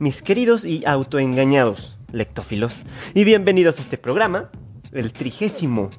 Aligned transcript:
mis 0.00 0.22
queridos 0.22 0.64
y 0.64 0.82
autoengañados 0.86 1.98
lectófilos, 2.10 2.80
y 3.12 3.24
bienvenidos 3.24 3.76
a 3.78 3.82
este 3.82 3.98
programa, 3.98 4.50
el 4.92 5.12
trigésimo 5.12 5.90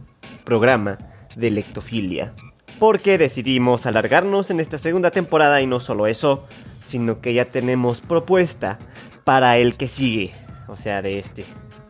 programa 0.44 0.98
de 1.36 1.52
lectofilia. 1.52 2.34
Porque 2.80 3.20
decidimos 3.20 3.86
alargarnos 3.86 4.50
en 4.50 4.60
esta 4.60 4.80
segunda 4.80 5.12
temporada 5.12 5.62
y 5.62 5.68
no 5.68 5.80
solo 5.80 6.08
eso, 6.08 6.48
sino 6.84 7.22
que 7.22 7.36
ya 7.36 7.52
tenemos 7.52 8.02
propuesta 8.02 8.80
para 9.24 9.58
el 9.60 9.76
que 9.76 9.88
sigue, 9.88 10.34
o 10.68 10.76
sea, 10.76 11.04
de 11.04 11.20
este, 11.20 11.46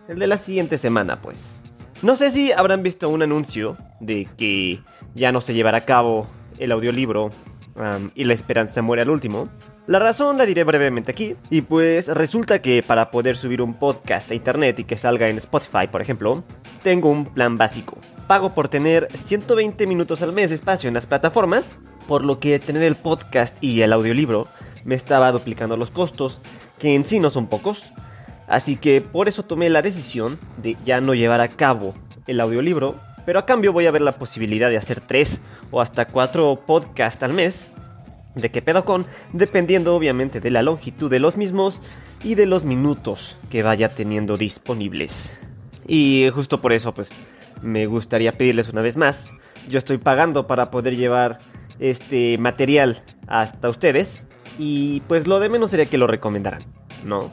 el 0.10 0.20
de 0.20 0.28
la 0.28 0.38
siguiente 0.38 0.78
semana, 0.78 1.22
pues. 1.22 1.62
No 2.02 2.18
sé 2.18 2.30
si 2.30 2.52
habrán 2.52 2.84
visto 2.84 3.08
un 3.08 3.22
anuncio 3.22 3.78
de 4.02 4.28
que 4.38 4.82
ya 5.16 5.32
no 5.32 5.40
se 5.40 5.54
llevará 5.54 5.78
a 5.78 5.86
cabo 5.86 6.28
el 6.60 6.74
audiolibro 6.74 7.32
y 8.16 8.24
la 8.26 8.34
esperanza 8.34 8.82
muere 8.82 9.02
al 9.02 9.10
último. 9.10 9.50
La 9.88 10.00
razón 10.00 10.38
la 10.38 10.46
diré 10.46 10.64
brevemente 10.64 11.12
aquí. 11.12 11.36
Y 11.50 11.62
pues 11.62 12.08
resulta 12.08 12.62
que 12.62 12.84
para 12.84 13.12
poder 13.12 13.38
subir 13.38 13.62
un 13.62 13.74
podcast 13.74 14.32
a 14.32 14.36
internet 14.36 14.80
y 14.80 14.84
que 14.84 14.98
salga 14.98 15.28
en 15.30 15.38
Spotify, 15.38 15.88
por 15.92 16.02
ejemplo, 16.02 16.44
tengo 16.84 17.10
un 17.10 17.26
plan 17.26 17.58
básico. 17.58 17.98
Pago 18.28 18.54
por 18.54 18.70
tener 18.70 19.08
120 19.14 19.88
minutos 19.88 20.22
al 20.22 20.34
mes 20.34 20.50
de 20.50 20.56
espacio 20.56 20.88
en 20.88 20.94
las 20.94 21.08
plataformas, 21.08 21.76
por 22.08 22.24
lo 22.24 22.40
que 22.40 22.60
tener 22.60 22.84
el 22.84 22.96
podcast 22.96 23.58
y 23.64 23.82
el 23.82 23.94
audiolibro 23.94 24.48
me 24.84 24.96
estaba 24.96 25.32
duplicando 25.32 25.78
los 25.78 25.92
costos, 25.92 26.42
que 26.80 26.96
en 26.96 27.06
sí 27.06 27.20
no 27.20 27.30
son 27.30 27.48
pocos. 27.48 27.94
Así 28.48 28.76
que 28.76 29.02
por 29.02 29.28
eso 29.28 29.44
tomé 29.44 29.70
la 29.70 29.82
decisión 29.82 30.38
de 30.62 30.76
ya 30.84 31.00
no 31.00 31.14
llevar 31.14 31.42
a 31.42 31.50
cabo 31.50 31.94
el 32.28 32.42
audiolibro, 32.42 33.00
pero 33.26 33.40
a 33.40 33.46
cambio 33.46 33.74
voy 33.74 33.86
a 33.86 33.92
ver 33.92 34.02
la 34.02 34.12
posibilidad 34.12 34.70
de 34.70 34.78
hacer 34.78 35.00
3 35.00 35.42
o 35.72 35.82
hasta 35.82 36.06
4 36.06 36.64
podcasts 36.66 37.24
al 37.24 37.34
mes 37.34 37.72
de 38.36 38.50
qué 38.50 38.62
pedo 38.62 38.86
con, 38.86 39.06
dependiendo 39.34 39.96
obviamente 39.96 40.40
de 40.40 40.52
la 40.52 40.62
longitud 40.62 41.10
de 41.10 41.20
los 41.20 41.38
mismos 41.38 41.82
y 42.24 42.36
de 42.36 42.46
los 42.46 42.64
minutos 42.64 43.38
que 43.50 43.64
vaya 43.64 43.90
teniendo 43.90 44.38
disponibles. 44.38 45.38
Y 45.88 46.30
justo 46.34 46.62
por 46.62 46.74
eso, 46.74 46.94
pues, 46.94 47.12
me 47.62 47.86
gustaría 47.88 48.38
pedirles 48.38 48.70
una 48.70 48.82
vez 48.82 48.98
más, 48.98 49.34
yo 49.70 49.78
estoy 49.78 49.98
pagando 49.98 50.48
para 50.48 50.72
poder 50.72 50.96
llevar 50.96 51.40
este 51.80 52.38
material 52.38 53.04
hasta 53.28 53.70
ustedes 53.70 54.28
y 54.58 55.02
pues 55.02 55.28
lo 55.28 55.40
de 55.40 55.50
menos 55.50 55.72
sería 55.72 55.86
que 55.86 55.98
lo 55.98 56.08
recomendaran, 56.08 56.62
¿no? 57.04 57.32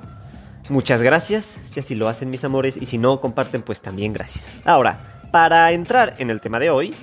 Muchas 0.68 1.02
gracias, 1.02 1.58
si 1.66 1.80
así 1.80 1.94
lo 1.94 2.08
hacen 2.08 2.28
mis 2.28 2.44
amores, 2.44 2.76
y 2.76 2.84
si 2.84 2.98
no 2.98 3.22
comparten, 3.22 3.62
pues 3.62 3.80
también 3.80 4.12
gracias. 4.12 4.60
Ahora, 4.66 5.17
para 5.30 5.72
entrar 5.72 6.14
en 6.18 6.30
el 6.30 6.40
tema 6.40 6.58
de 6.58 6.70
hoy, 6.70 6.94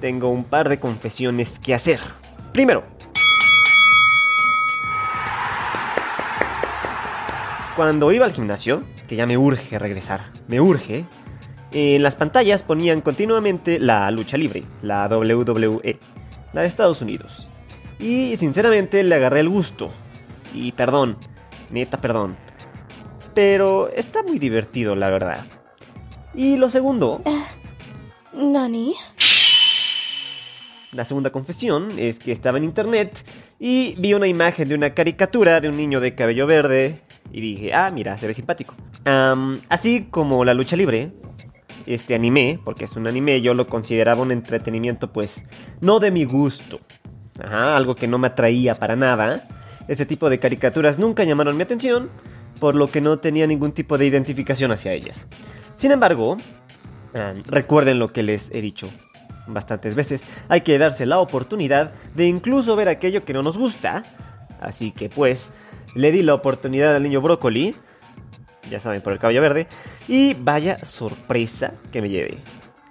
tengo 0.00 0.30
un 0.30 0.44
par 0.44 0.68
de 0.68 0.80
confesiones 0.80 1.58
que 1.58 1.74
hacer. 1.74 2.00
Primero, 2.52 2.84
Cuando 7.76 8.12
iba 8.12 8.24
al 8.24 8.32
gimnasio, 8.32 8.84
que 9.08 9.16
ya 9.16 9.26
me 9.26 9.36
urge 9.36 9.80
regresar, 9.80 10.20
me 10.46 10.60
urge, 10.60 11.06
en 11.72 12.04
las 12.04 12.14
pantallas 12.14 12.62
ponían 12.62 13.00
continuamente 13.00 13.80
la 13.80 14.08
lucha 14.12 14.36
libre, 14.36 14.62
la 14.80 15.08
WWE, 15.08 15.98
la 16.52 16.60
de 16.60 16.68
Estados 16.68 17.02
Unidos. 17.02 17.48
Y 17.98 18.36
sinceramente 18.36 19.02
le 19.02 19.16
agarré 19.16 19.40
el 19.40 19.48
gusto. 19.48 19.90
Y 20.54 20.70
perdón, 20.70 21.16
neta 21.70 22.00
perdón. 22.00 22.36
Pero 23.34 23.88
está 23.88 24.22
muy 24.22 24.38
divertido, 24.38 24.94
la 24.94 25.10
verdad. 25.10 25.44
Y 26.32 26.56
lo 26.56 26.70
segundo... 26.70 27.22
¿Nani? 28.34 28.94
La 30.92 31.04
segunda 31.04 31.30
confesión 31.30 31.92
es 31.98 32.18
que 32.18 32.32
estaba 32.32 32.58
en 32.58 32.64
internet 32.64 33.24
y 33.58 33.94
vi 33.98 34.14
una 34.14 34.26
imagen 34.26 34.68
de 34.68 34.74
una 34.74 34.94
caricatura 34.94 35.60
de 35.60 35.68
un 35.68 35.76
niño 35.76 36.00
de 36.00 36.14
cabello 36.14 36.46
verde 36.46 37.02
y 37.32 37.40
dije, 37.40 37.74
ah, 37.74 37.90
mira, 37.92 38.16
se 38.18 38.26
ve 38.26 38.34
simpático. 38.34 38.74
así 39.68 40.06
como 40.10 40.44
la 40.44 40.54
lucha 40.54 40.76
libre, 40.76 41.12
este 41.86 42.14
anime, 42.14 42.60
porque 42.64 42.84
es 42.84 42.96
un 42.96 43.06
anime, 43.06 43.40
yo 43.40 43.54
lo 43.54 43.66
consideraba 43.66 44.22
un 44.22 44.32
entretenimiento 44.32 45.12
pues 45.12 45.44
no 45.80 46.00
de 46.00 46.10
mi 46.10 46.24
gusto. 46.24 46.80
Ajá, 47.42 47.76
algo 47.76 47.96
que 47.96 48.06
no 48.06 48.18
me 48.18 48.28
atraía 48.28 48.74
para 48.76 48.94
nada. 48.94 49.48
Ese 49.88 50.06
tipo 50.06 50.30
de 50.30 50.38
caricaturas 50.38 50.98
nunca 50.98 51.24
llamaron 51.24 51.56
mi 51.56 51.62
atención, 51.64 52.10
por 52.60 52.74
lo 52.74 52.90
que 52.90 53.00
no 53.00 53.18
tenía 53.18 53.46
ningún 53.46 53.72
tipo 53.72 53.98
de 53.98 54.06
identificación 54.06 54.70
hacia 54.70 54.92
ellas. 54.92 55.26
Sin 55.76 55.90
embargo, 55.90 56.38
recuerden 57.46 57.98
lo 57.98 58.12
que 58.12 58.22
les 58.22 58.50
he 58.50 58.60
dicho 58.60 58.88
bastantes 59.46 59.94
veces, 59.94 60.24
hay 60.48 60.62
que 60.62 60.78
darse 60.78 61.06
la 61.06 61.18
oportunidad 61.18 61.92
de 62.14 62.26
incluso 62.26 62.76
ver 62.76 62.88
aquello 62.88 63.24
que 63.24 63.32
no 63.32 63.42
nos 63.42 63.58
gusta. 63.58 64.04
Así 64.60 64.90
que 64.90 65.08
pues, 65.08 65.50
le 65.94 66.12
di 66.12 66.22
la 66.22 66.34
oportunidad 66.34 66.94
al 66.96 67.02
niño 67.02 67.20
brócoli, 67.20 67.76
ya 68.70 68.80
saben, 68.80 69.02
por 69.02 69.12
el 69.12 69.18
cabello 69.18 69.42
verde, 69.42 69.66
y 70.08 70.34
vaya 70.34 70.78
sorpresa 70.84 71.74
que 71.92 72.00
me 72.00 72.08
lleve. 72.08 72.38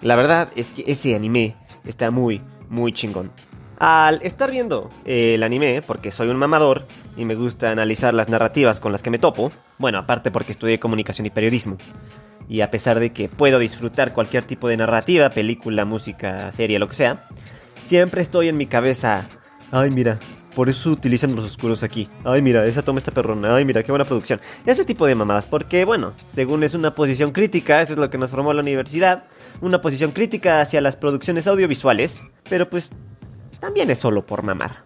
La 0.01 0.15
verdad 0.15 0.49
es 0.55 0.71
que 0.71 0.83
ese 0.87 1.15
anime 1.15 1.55
está 1.85 2.11
muy, 2.11 2.41
muy 2.69 2.91
chingón. 2.93 3.31
Al 3.79 4.21
estar 4.21 4.51
viendo 4.51 4.91
el 5.03 5.41
anime, 5.43 5.81
porque 5.81 6.11
soy 6.11 6.29
un 6.29 6.37
mamador 6.37 6.85
y 7.17 7.25
me 7.25 7.35
gusta 7.35 7.71
analizar 7.71 8.13
las 8.13 8.29
narrativas 8.29 8.79
con 8.79 8.91
las 8.91 9.01
que 9.01 9.09
me 9.09 9.17
topo, 9.17 9.51
bueno, 9.79 9.97
aparte 9.97 10.31
porque 10.31 10.51
estudié 10.51 10.79
comunicación 10.79 11.25
y 11.25 11.31
periodismo, 11.31 11.77
y 12.49 12.61
a 12.61 12.71
pesar 12.71 12.99
de 12.99 13.11
que 13.11 13.29
puedo 13.29 13.59
disfrutar 13.59 14.13
cualquier 14.13 14.45
tipo 14.45 14.67
de 14.67 14.77
narrativa, 14.77 15.29
película, 15.29 15.85
música, 15.85 16.51
serie, 16.51 16.79
lo 16.79 16.89
que 16.89 16.95
sea, 16.95 17.25
siempre 17.83 18.21
estoy 18.21 18.49
en 18.49 18.57
mi 18.57 18.65
cabeza, 18.65 19.27
ay 19.71 19.91
mira, 19.91 20.19
por 20.55 20.69
eso 20.69 20.91
utilizan 20.91 21.35
los 21.35 21.45
oscuros 21.45 21.83
aquí. 21.83 22.07
Ay, 22.23 22.41
mira, 22.41 22.65
esa 22.65 22.83
toma 22.83 22.99
está 22.99 23.11
perrona. 23.11 23.55
Ay, 23.55 23.65
mira, 23.65 23.81
qué 23.81 23.91
buena 23.91 24.05
producción. 24.05 24.39
Ese 24.65 24.85
tipo 24.85 25.07
de 25.07 25.15
mamadas. 25.15 25.47
Porque, 25.47 25.83
bueno, 25.83 26.13
según 26.31 26.63
es 26.63 26.75
una 26.75 26.93
posición 26.93 27.31
crítica, 27.31 27.81
eso 27.81 27.93
es 27.93 27.99
lo 27.99 28.09
que 28.09 28.19
nos 28.19 28.29
formó 28.29 28.53
la 28.53 28.61
universidad. 28.61 29.23
Una 29.61 29.81
posición 29.81 30.11
crítica 30.11 30.61
hacia 30.61 30.81
las 30.81 30.95
producciones 30.95 31.47
audiovisuales. 31.47 32.27
Pero 32.49 32.69
pues, 32.69 32.93
también 33.59 33.89
es 33.89 33.99
solo 33.99 34.25
por 34.25 34.43
mamar. 34.43 34.83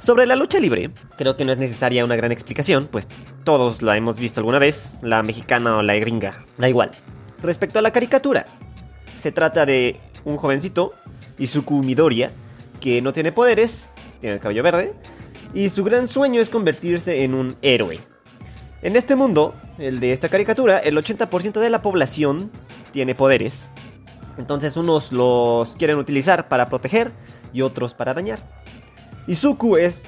Sobre 0.00 0.24
la 0.24 0.34
lucha 0.34 0.58
libre, 0.58 0.90
creo 1.18 1.36
que 1.36 1.44
no 1.44 1.52
es 1.52 1.58
necesaria 1.58 2.06
una 2.06 2.16
gran 2.16 2.32
explicación, 2.32 2.88
pues 2.90 3.06
todos 3.44 3.82
la 3.82 3.98
hemos 3.98 4.16
visto 4.16 4.40
alguna 4.40 4.58
vez, 4.58 4.94
la 5.02 5.22
mexicana 5.22 5.76
o 5.76 5.82
la 5.82 5.94
gringa, 5.96 6.42
da 6.56 6.70
igual. 6.70 6.90
Respecto 7.42 7.78
a 7.78 7.82
la 7.82 7.92
caricatura, 7.92 8.46
se 9.18 9.30
trata 9.30 9.66
de 9.66 10.00
un 10.24 10.38
jovencito, 10.38 10.94
Izuku 11.38 11.82
Midoriya, 11.82 12.32
que 12.80 13.02
no 13.02 13.12
tiene 13.12 13.30
poderes, 13.30 13.90
tiene 14.20 14.36
el 14.36 14.40
cabello 14.40 14.62
verde, 14.62 14.94
y 15.52 15.68
su 15.68 15.84
gran 15.84 16.08
sueño 16.08 16.40
es 16.40 16.48
convertirse 16.48 17.22
en 17.22 17.34
un 17.34 17.56
héroe. 17.60 18.00
En 18.80 18.96
este 18.96 19.16
mundo, 19.16 19.54
el 19.76 20.00
de 20.00 20.12
esta 20.12 20.30
caricatura, 20.30 20.78
el 20.78 20.96
80% 20.96 21.60
de 21.60 21.68
la 21.68 21.82
población 21.82 22.50
tiene 22.90 23.14
poderes. 23.14 23.70
Entonces 24.38 24.78
unos 24.78 25.12
los 25.12 25.76
quieren 25.76 25.98
utilizar 25.98 26.48
para 26.48 26.70
proteger 26.70 27.12
y 27.52 27.60
otros 27.60 27.92
para 27.92 28.14
dañar. 28.14 28.59
Izuku 29.26 29.76
es 29.76 30.06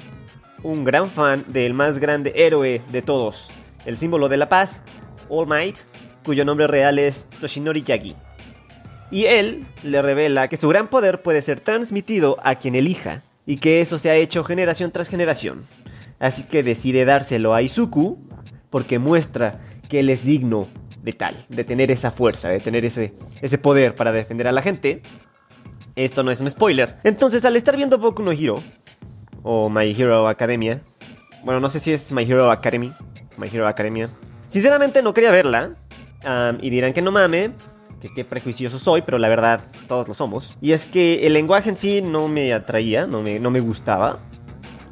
un 0.63 0.83
gran 0.83 1.09
fan 1.09 1.45
del 1.47 1.73
más 1.73 1.99
grande 1.99 2.33
héroe 2.35 2.81
de 2.91 3.01
todos, 3.01 3.49
el 3.85 3.97
símbolo 3.97 4.29
de 4.29 4.37
la 4.37 4.49
paz, 4.49 4.81
All 5.29 5.47
Might, 5.47 5.77
cuyo 6.23 6.45
nombre 6.45 6.67
real 6.67 6.99
es 6.99 7.27
Toshinori 7.39 7.83
Yagi. 7.83 8.15
Y 9.11 9.25
él 9.25 9.65
le 9.83 10.01
revela 10.01 10.47
que 10.47 10.57
su 10.57 10.67
gran 10.67 10.89
poder 10.89 11.21
puede 11.21 11.41
ser 11.41 11.59
transmitido 11.59 12.37
a 12.43 12.55
quien 12.55 12.75
elija, 12.75 13.23
y 13.45 13.57
que 13.57 13.81
eso 13.81 13.99
se 13.99 14.09
ha 14.09 14.15
hecho 14.15 14.43
generación 14.43 14.91
tras 14.91 15.09
generación. 15.09 15.63
Así 16.19 16.43
que 16.43 16.63
decide 16.63 17.05
dárselo 17.05 17.53
a 17.53 17.61
Izuku 17.61 18.17
porque 18.69 18.99
muestra 18.99 19.59
que 19.89 19.99
él 19.99 20.09
es 20.09 20.23
digno 20.23 20.67
de 21.01 21.13
tal, 21.13 21.45
de 21.49 21.63
tener 21.63 21.91
esa 21.91 22.11
fuerza, 22.11 22.49
de 22.49 22.59
tener 22.59 22.85
ese, 22.85 23.13
ese 23.41 23.57
poder 23.57 23.93
para 23.95 24.11
defender 24.11 24.47
a 24.47 24.51
la 24.51 24.61
gente. 24.61 25.01
Esto 25.95 26.23
no 26.23 26.31
es 26.31 26.39
un 26.39 26.49
spoiler. 26.49 26.97
Entonces, 27.03 27.45
al 27.45 27.55
estar 27.55 27.75
viendo 27.75 27.97
Boku 27.97 28.23
no 28.23 28.31
Hero, 28.31 28.63
o 29.43 29.69
My 29.69 29.91
Hero 29.91 30.27
Academia. 30.27 30.81
Bueno, 31.43 31.59
no 31.59 31.69
sé 31.69 31.79
si 31.79 31.93
es 31.93 32.11
My 32.11 32.23
Hero 32.23 32.49
Academy, 32.49 32.93
My 33.37 33.47
Hero 33.47 33.67
Academia. 33.67 34.09
Sinceramente 34.47 35.01
no 35.01 35.13
quería 35.13 35.31
verla. 35.31 35.75
y 36.61 36.69
dirán 36.69 36.93
que 36.93 37.01
no 37.01 37.11
mame, 37.11 37.51
que 38.01 38.09
qué 38.13 38.25
prejuicioso 38.25 38.79
soy, 38.79 39.01
pero 39.01 39.17
la 39.17 39.29
verdad 39.29 39.61
todos 39.87 40.07
lo 40.07 40.13
somos. 40.13 40.57
Y 40.61 40.71
es 40.71 40.85
que 40.85 41.27
el 41.27 41.33
lenguaje 41.33 41.69
en 41.69 41.77
sí 41.77 42.01
no 42.01 42.27
me 42.27 42.53
atraía, 42.53 43.05
no 43.05 43.21
me, 43.21 43.39
no 43.39 43.51
me 43.51 43.59
gustaba. 43.59 44.19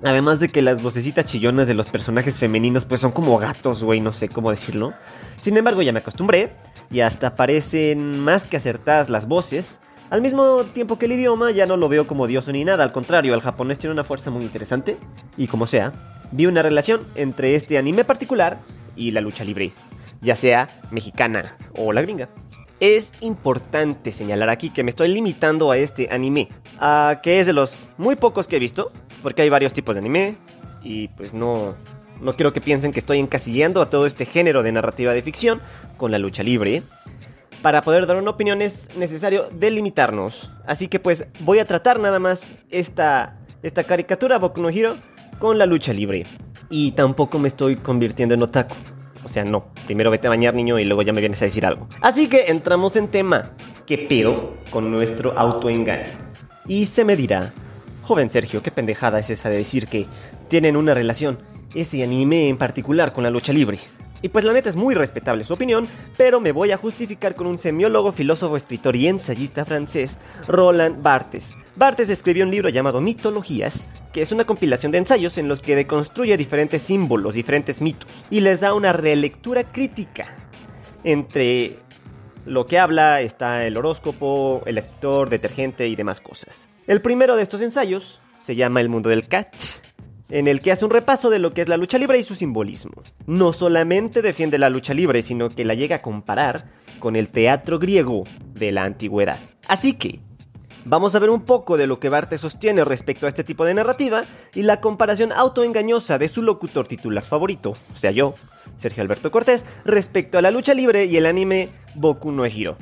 Además 0.04 0.40
de 0.40 0.50
que 0.50 0.64
las 0.64 0.82
vocecitas 0.82 1.26
chillonas 1.26 1.68
de 1.68 1.76
los 1.76 1.90
personajes 1.90 2.40
femeninos 2.40 2.86
pues 2.86 3.02
son 3.02 3.12
como 3.12 3.38
gatos, 3.38 3.84
güey, 3.84 4.00
no 4.00 4.12
sé 4.12 4.30
cómo 4.30 4.50
decirlo. 4.50 4.94
Sin 5.40 5.56
embargo, 5.58 5.84
ya 5.84 5.94
me 5.94 6.00
acostumbré 6.00 6.54
y 6.90 7.02
hasta 7.02 7.36
parecen 7.36 8.20
más 8.20 8.46
que 8.46 8.58
acertadas 8.58 9.10
las 9.10 9.28
voces. 9.28 9.80
Al 10.12 10.22
mismo 10.22 10.66
tiempo 10.66 11.00
que 11.00 11.06
el 11.06 11.14
idioma 11.14 11.52
ya 11.52 11.66
no 11.66 11.78
lo 11.78 11.88
veo 11.88 12.06
como 12.06 12.28
dioso 12.28 12.52
ni 12.52 12.66
nada, 12.66 12.84
al 12.84 12.92
contrario, 12.92 13.34
el 13.34 13.40
japonés 13.40 13.80
tiene 13.80 13.94
una 13.94 14.04
fuerza 14.04 14.30
muy 14.30 14.44
interesante. 14.44 14.98
Y 15.38 15.48
como 15.48 15.66
sea, 15.66 15.94
vi 16.34 16.48
una 16.48 16.62
relación 16.62 17.08
entre 17.16 17.56
este 17.56 17.78
anime 17.78 18.04
particular 18.04 18.60
y 18.98 19.12
la 19.12 19.22
lucha 19.22 19.46
libre, 19.46 19.72
ya 20.20 20.36
sea 20.36 20.68
mexicana 20.92 21.58
o 21.78 21.94
la 21.94 22.02
gringa. 22.02 22.28
Es 22.82 23.14
importante 23.22 24.12
señalar 24.12 24.50
aquí 24.50 24.70
que 24.70 24.84
me 24.84 24.90
estoy 24.90 25.08
limitando 25.08 25.72
a 25.72 25.78
este 25.78 26.10
anime, 26.12 26.50
a 26.78 27.22
que 27.24 27.40
es 27.40 27.48
de 27.48 27.54
los 27.54 27.90
muy 27.98 28.18
pocos 28.18 28.50
que 28.50 28.58
he 28.58 28.60
visto, 28.60 28.92
porque 29.24 29.44
hay 29.44 29.50
varios 29.50 29.72
tipos 29.72 29.96
de 29.96 30.00
anime 30.00 30.36
y 30.84 31.08
pues 31.08 31.34
no 31.34 31.74
no 32.20 32.34
quiero 32.34 32.52
que 32.52 32.60
piensen 32.60 32.92
que 32.92 33.00
estoy 33.00 33.20
encasillando 33.20 33.82
a 33.82 33.90
todo 33.90 34.06
este 34.06 34.26
género 34.26 34.62
de 34.62 34.74
narrativa 34.74 35.14
de 35.14 35.22
ficción 35.22 35.62
con 35.96 36.12
la 36.12 36.20
lucha 36.20 36.44
libre. 36.44 36.84
Para 37.62 37.82
poder 37.82 38.08
dar 38.08 38.18
una 38.18 38.32
opinión 38.32 38.62
es 38.62 38.90
necesario 38.96 39.46
delimitarnos. 39.54 40.52
Así 40.66 40.88
que 40.88 41.00
pues 41.00 41.26
voy 41.42 41.60
a 41.60 41.66
tratar 41.66 42.00
nada 42.00 42.20
más 42.20 42.52
esta, 42.72 43.38
esta 43.62 43.84
caricatura 43.84 44.40
Boku 44.40 44.62
no 44.62 44.70
Hero 44.70 44.98
con 45.40 45.58
la 45.58 45.66
lucha 45.66 45.94
libre. 45.94 46.26
Y 46.70 46.94
tampoco 46.94 47.38
me 47.38 47.48
estoy 47.48 47.76
convirtiendo 47.76 48.34
en 48.34 48.42
otaku. 48.42 48.76
O 49.24 49.28
sea, 49.28 49.44
no. 49.44 49.66
Primero 49.86 50.10
vete 50.10 50.28
a 50.28 50.32
bañar, 50.32 50.56
niño, 50.56 50.80
y 50.80 50.86
luego 50.86 51.04
ya 51.04 51.14
me 51.14 51.22
vienes 51.22 51.42
a 51.42 51.46
decir 51.46 51.66
algo. 51.66 51.88
Así 52.02 52.28
que 52.28 52.46
entramos 52.48 52.96
en 52.96 53.10
tema. 53.10 53.52
¿Qué 53.86 53.98
pedo 53.98 54.56
con 54.72 54.90
nuestro 54.90 55.38
autoengaño? 55.38 56.08
Y 56.68 56.86
se 56.86 57.06
me 57.06 57.16
dirá, 57.16 57.54
joven 58.02 58.30
Sergio, 58.30 58.64
qué 58.64 58.72
pendejada 58.72 59.20
es 59.20 59.30
esa 59.30 59.50
de 59.50 59.58
decir 59.58 59.88
que 59.88 60.08
tienen 60.48 60.76
una 60.76 60.94
relación, 60.94 61.40
ese 61.76 62.04
anime 62.04 62.48
en 62.48 62.58
particular, 62.58 63.14
con 63.14 63.24
la 63.24 63.30
lucha 63.30 63.54
libre. 63.54 63.80
Y 64.22 64.30
pues 64.30 64.46
la 64.46 64.54
neta 64.54 64.70
es 64.70 64.76
muy 64.76 64.94
respetable 64.94 65.44
su 65.44 65.54
opinión, 65.54 65.88
pero 66.18 66.40
me 66.40 66.52
voy 66.52 66.72
a 66.72 66.78
justificar 66.78 67.36
con 67.36 67.48
un 67.48 67.58
semiólogo, 67.58 68.12
filósofo, 68.12 68.56
escritor 68.56 68.96
y 68.96 69.08
ensayista 69.08 69.66
francés, 69.66 70.18
Roland 70.48 71.02
Barthes. 71.02 71.56
Barthes 71.76 72.10
escribió 72.10 72.46
un 72.46 72.52
libro 72.52 72.70
llamado 72.70 73.02
Mitologías, 73.02 73.92
que 74.14 74.22
es 74.22 74.32
una 74.32 74.46
compilación 74.46 74.92
de 74.92 75.00
ensayos 75.00 75.38
en 75.38 75.48
los 75.48 75.62
que 75.62 75.76
deconstruye 75.76 76.38
diferentes 76.38 76.84
símbolos, 76.84 77.34
diferentes 77.34 77.82
mitos, 77.82 78.10
y 78.30 78.42
les 78.42 78.60
da 78.60 78.74
una 78.74 78.94
relectura 78.94 79.72
crítica. 79.72 80.26
Entre 81.04 81.80
lo 82.46 82.68
que 82.68 82.78
habla 82.78 83.22
está 83.22 83.66
el 83.66 83.78
horóscopo, 83.78 84.62
el 84.66 84.78
escritor, 84.78 85.30
detergente 85.30 85.88
y 85.88 85.96
demás 85.96 86.22
cosas. 86.22 86.70
El 86.86 87.02
primero 87.02 87.36
de 87.36 87.44
estos 87.44 87.62
ensayos 87.62 88.22
se 88.40 88.56
llama 88.56 88.82
El 88.82 88.90
mundo 88.90 89.10
del 89.10 89.28
catch, 89.28 89.82
en 90.32 90.48
el 90.48 90.62
que 90.62 90.72
hace 90.72 90.86
un 90.86 90.92
repaso 90.92 91.30
de 91.30 91.40
lo 91.40 91.54
que 91.54 91.62
es 91.62 91.68
la 91.68 91.78
lucha 91.78 91.98
libre 91.98 92.18
y 92.18 92.24
su 92.24 92.36
simbolismo. 92.36 93.04
No 93.28 93.54
solamente 93.54 94.22
defiende 94.22 94.58
la 94.58 94.70
lucha 94.70 94.94
libre, 94.94 95.22
sino 95.22 95.50
que 95.50 95.66
la 95.66 95.76
llega 95.76 95.98
a 95.98 96.02
comparar 96.02 96.72
con 97.00 97.16
el 97.16 97.30
teatro 97.30 97.80
griego 97.80 98.24
de 98.54 98.72
la 98.72 98.86
antigüedad. 98.86 99.38
Así 99.68 99.94
que, 99.94 100.20
vamos 100.86 101.16
a 101.16 101.20
ver 101.20 101.30
un 101.30 101.42
poco 101.42 101.78
de 101.78 101.86
lo 101.86 102.00
que 102.00 102.10
Barthes 102.10 102.42
sostiene 102.42 102.86
respecto 102.86 103.26
a 103.26 103.30
este 103.30 103.44
tipo 103.44 103.66
de 103.66 103.74
narrativa 103.74 104.24
y 104.56 104.64
la 104.64 104.80
comparación 104.80 105.32
autoengañosa 105.32 106.18
de 106.18 106.30
su 106.30 106.42
locutor 106.42 106.88
titular 106.88 107.24
favorito, 107.24 107.72
o 107.72 107.98
sea 107.98 108.12
yo, 108.12 108.34
Sergio 108.78 109.04
Alberto 109.04 109.32
Cortés, 109.32 109.66
respecto 109.84 110.38
a 110.38 110.42
la 110.42 110.52
lucha 110.52 110.74
libre 110.74 111.06
y 111.06 111.18
el 111.18 111.26
anime 111.26 111.70
Boku 111.96 112.32
no 112.32 112.46
Hero. 112.46 112.78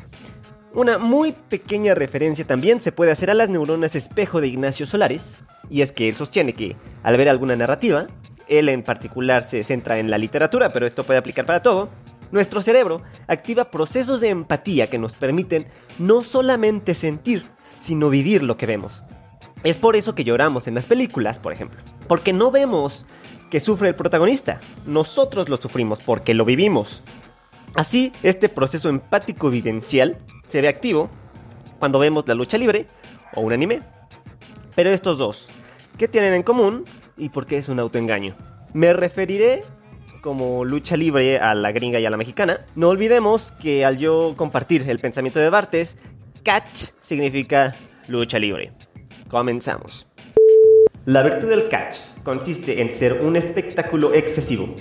Una 0.73 0.99
muy 0.99 1.31
pequeña 1.31 1.95
referencia 1.95 2.45
también 2.45 2.79
se 2.79 2.91
puede 2.91 3.11
hacer 3.11 3.31
a 3.31 3.33
las 3.33 3.49
neuronas 3.49 3.95
espejo 3.95 4.39
de 4.39 4.49
Ignacio 4.49 4.85
Solares, 4.85 5.43
y 5.67 5.81
es 5.81 5.91
que 5.91 6.07
él 6.07 6.15
sostiene 6.15 6.53
que 6.53 6.75
al 7.01 7.17
ver 7.17 7.27
alguna 7.27 7.55
narrativa, 7.55 8.07
él 8.47 8.69
en 8.69 8.83
particular 8.83 9.41
se 9.41 9.63
centra 9.63 9.97
en 9.97 10.11
la 10.11 10.19
literatura, 10.19 10.69
pero 10.69 10.85
esto 10.85 11.03
puede 11.03 11.17
aplicar 11.17 11.47
para 11.47 11.63
todo, 11.63 11.89
nuestro 12.31 12.61
cerebro 12.61 13.01
activa 13.27 13.71
procesos 13.71 14.21
de 14.21 14.29
empatía 14.29 14.87
que 14.91 14.99
nos 14.99 15.13
permiten 15.13 15.65
no 15.97 16.23
solamente 16.23 16.93
sentir, 16.93 17.47
sino 17.79 18.11
vivir 18.11 18.43
lo 18.43 18.55
que 18.55 18.67
vemos. 18.67 19.01
Es 19.63 19.79
por 19.79 19.95
eso 19.95 20.13
que 20.13 20.23
lloramos 20.23 20.67
en 20.67 20.75
las 20.75 20.85
películas, 20.85 21.39
por 21.39 21.51
ejemplo, 21.51 21.81
porque 22.07 22.31
no 22.31 22.51
vemos 22.51 23.07
que 23.49 23.59
sufre 23.59 23.87
el 23.87 23.95
protagonista, 23.95 24.61
nosotros 24.85 25.49
lo 25.49 25.57
sufrimos 25.57 25.99
porque 26.01 26.35
lo 26.35 26.45
vivimos. 26.45 27.01
Así, 27.73 28.13
este 28.21 28.49
proceso 28.49 28.87
empático 28.89 29.49
vivencial 29.49 30.19
se 30.49 30.61
ve 30.61 30.67
activo 30.67 31.09
cuando 31.77 31.99
vemos 31.99 32.27
la 32.27 32.33
lucha 32.33 32.57
libre 32.57 32.87
o 33.35 33.41
un 33.41 33.53
anime. 33.53 33.81
Pero 34.75 34.89
estos 34.89 35.17
dos, 35.19 35.47
¿qué 35.97 36.07
tienen 36.07 36.33
en 36.33 36.43
común 36.43 36.85
y 37.17 37.29
por 37.29 37.45
qué 37.45 37.57
es 37.59 37.69
un 37.69 37.79
autoengaño? 37.79 38.35
Me 38.73 38.93
referiré 38.93 39.61
como 40.21 40.65
lucha 40.65 40.97
libre 40.97 41.37
a 41.37 41.53
la 41.53 41.71
gringa 41.71 41.99
y 41.99 42.05
a 42.05 42.09
la 42.09 42.17
mexicana. 42.17 42.65
No 42.75 42.89
olvidemos 42.89 43.51
que 43.61 43.85
al 43.85 43.97
yo 43.97 44.33
compartir 44.35 44.89
el 44.89 44.97
pensamiento 44.97 45.39
de 45.39 45.51
Bartes, 45.51 45.97
catch 46.43 46.89
significa 46.99 47.75
lucha 48.07 48.39
libre. 48.39 48.71
Comenzamos. 49.29 50.07
La 51.05 51.21
virtud 51.21 51.49
del 51.49 51.69
catch 51.69 51.97
consiste 52.23 52.81
en 52.81 52.91
ser 52.91 53.21
un 53.21 53.35
espectáculo 53.35 54.13
excesivo. 54.15 54.75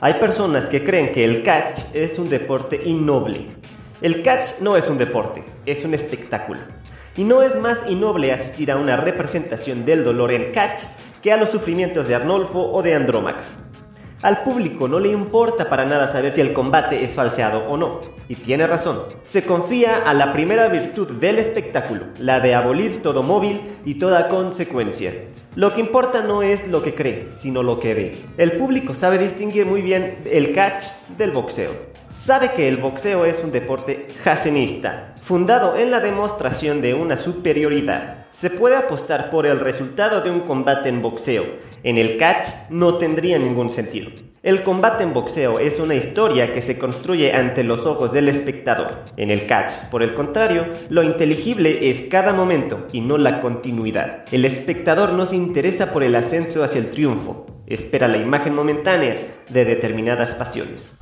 Hay 0.00 0.14
personas 0.14 0.68
que 0.68 0.82
creen 0.82 1.12
que 1.12 1.24
el 1.24 1.44
catch 1.44 1.94
es 1.94 2.18
un 2.18 2.28
deporte 2.28 2.80
innoble. 2.84 3.61
El 4.02 4.24
catch 4.24 4.58
no 4.58 4.76
es 4.76 4.88
un 4.88 4.98
deporte, 4.98 5.44
es 5.64 5.84
un 5.84 5.94
espectáculo. 5.94 6.58
Y 7.16 7.22
no 7.22 7.40
es 7.40 7.54
más 7.54 7.78
innoble 7.88 8.32
asistir 8.32 8.72
a 8.72 8.76
una 8.76 8.96
representación 8.96 9.84
del 9.84 10.02
dolor 10.02 10.32
en 10.32 10.50
catch 10.50 10.82
que 11.22 11.30
a 11.30 11.36
los 11.36 11.50
sufrimientos 11.50 12.08
de 12.08 12.16
Arnolfo 12.16 12.68
o 12.72 12.82
de 12.82 12.96
Andrómaca. 12.96 13.44
Al 14.22 14.42
público 14.42 14.88
no 14.88 14.98
le 14.98 15.10
importa 15.10 15.68
para 15.68 15.84
nada 15.84 16.08
saber 16.08 16.32
si 16.32 16.40
el 16.40 16.52
combate 16.52 17.04
es 17.04 17.12
falseado 17.12 17.68
o 17.68 17.76
no. 17.76 18.00
Y 18.26 18.34
tiene 18.34 18.66
razón. 18.66 19.04
Se 19.22 19.44
confía 19.44 20.02
a 20.04 20.14
la 20.14 20.32
primera 20.32 20.66
virtud 20.66 21.12
del 21.20 21.38
espectáculo, 21.38 22.06
la 22.18 22.40
de 22.40 22.56
abolir 22.56 23.02
todo 23.02 23.22
móvil 23.22 23.60
y 23.84 24.00
toda 24.00 24.26
consecuencia. 24.26 25.14
Lo 25.54 25.74
que 25.74 25.80
importa 25.80 26.22
no 26.22 26.42
es 26.42 26.66
lo 26.66 26.82
que 26.82 26.96
cree, 26.96 27.28
sino 27.30 27.62
lo 27.62 27.78
que 27.78 27.94
ve. 27.94 28.16
El 28.36 28.52
público 28.52 28.96
sabe 28.96 29.18
distinguir 29.18 29.64
muy 29.64 29.80
bien 29.80 30.24
el 30.24 30.52
catch 30.52 30.86
del 31.16 31.30
boxeo. 31.30 31.91
Sabe 32.12 32.52
que 32.52 32.68
el 32.68 32.76
boxeo 32.76 33.24
es 33.24 33.40
un 33.42 33.50
deporte 33.50 34.06
jacenista, 34.22 35.14
fundado 35.22 35.76
en 35.76 35.90
la 35.90 35.98
demostración 35.98 36.82
de 36.82 36.92
una 36.92 37.16
superioridad. 37.16 38.26
Se 38.30 38.50
puede 38.50 38.76
apostar 38.76 39.30
por 39.30 39.46
el 39.46 39.58
resultado 39.58 40.20
de 40.20 40.30
un 40.30 40.40
combate 40.40 40.90
en 40.90 41.00
boxeo. 41.00 41.44
En 41.82 41.96
el 41.96 42.18
catch 42.18 42.48
no 42.68 42.98
tendría 42.98 43.38
ningún 43.38 43.70
sentido. 43.70 44.10
El 44.42 44.62
combate 44.62 45.04
en 45.04 45.14
boxeo 45.14 45.58
es 45.58 45.80
una 45.80 45.94
historia 45.94 46.52
que 46.52 46.60
se 46.60 46.78
construye 46.78 47.32
ante 47.32 47.64
los 47.64 47.86
ojos 47.86 48.12
del 48.12 48.28
espectador. 48.28 49.04
En 49.16 49.30
el 49.30 49.46
catch, 49.46 49.88
por 49.90 50.02
el 50.02 50.14
contrario, 50.14 50.66
lo 50.90 51.02
inteligible 51.02 51.88
es 51.90 52.02
cada 52.02 52.34
momento 52.34 52.86
y 52.92 53.00
no 53.00 53.16
la 53.16 53.40
continuidad. 53.40 54.26
El 54.30 54.44
espectador 54.44 55.14
no 55.14 55.24
se 55.24 55.36
interesa 55.36 55.92
por 55.92 56.02
el 56.02 56.14
ascenso 56.14 56.62
hacia 56.62 56.80
el 56.80 56.90
triunfo, 56.90 57.46
espera 57.66 58.06
la 58.06 58.18
imagen 58.18 58.54
momentánea 58.54 59.16
de 59.48 59.64
determinadas 59.64 60.34
pasiones. 60.34 60.94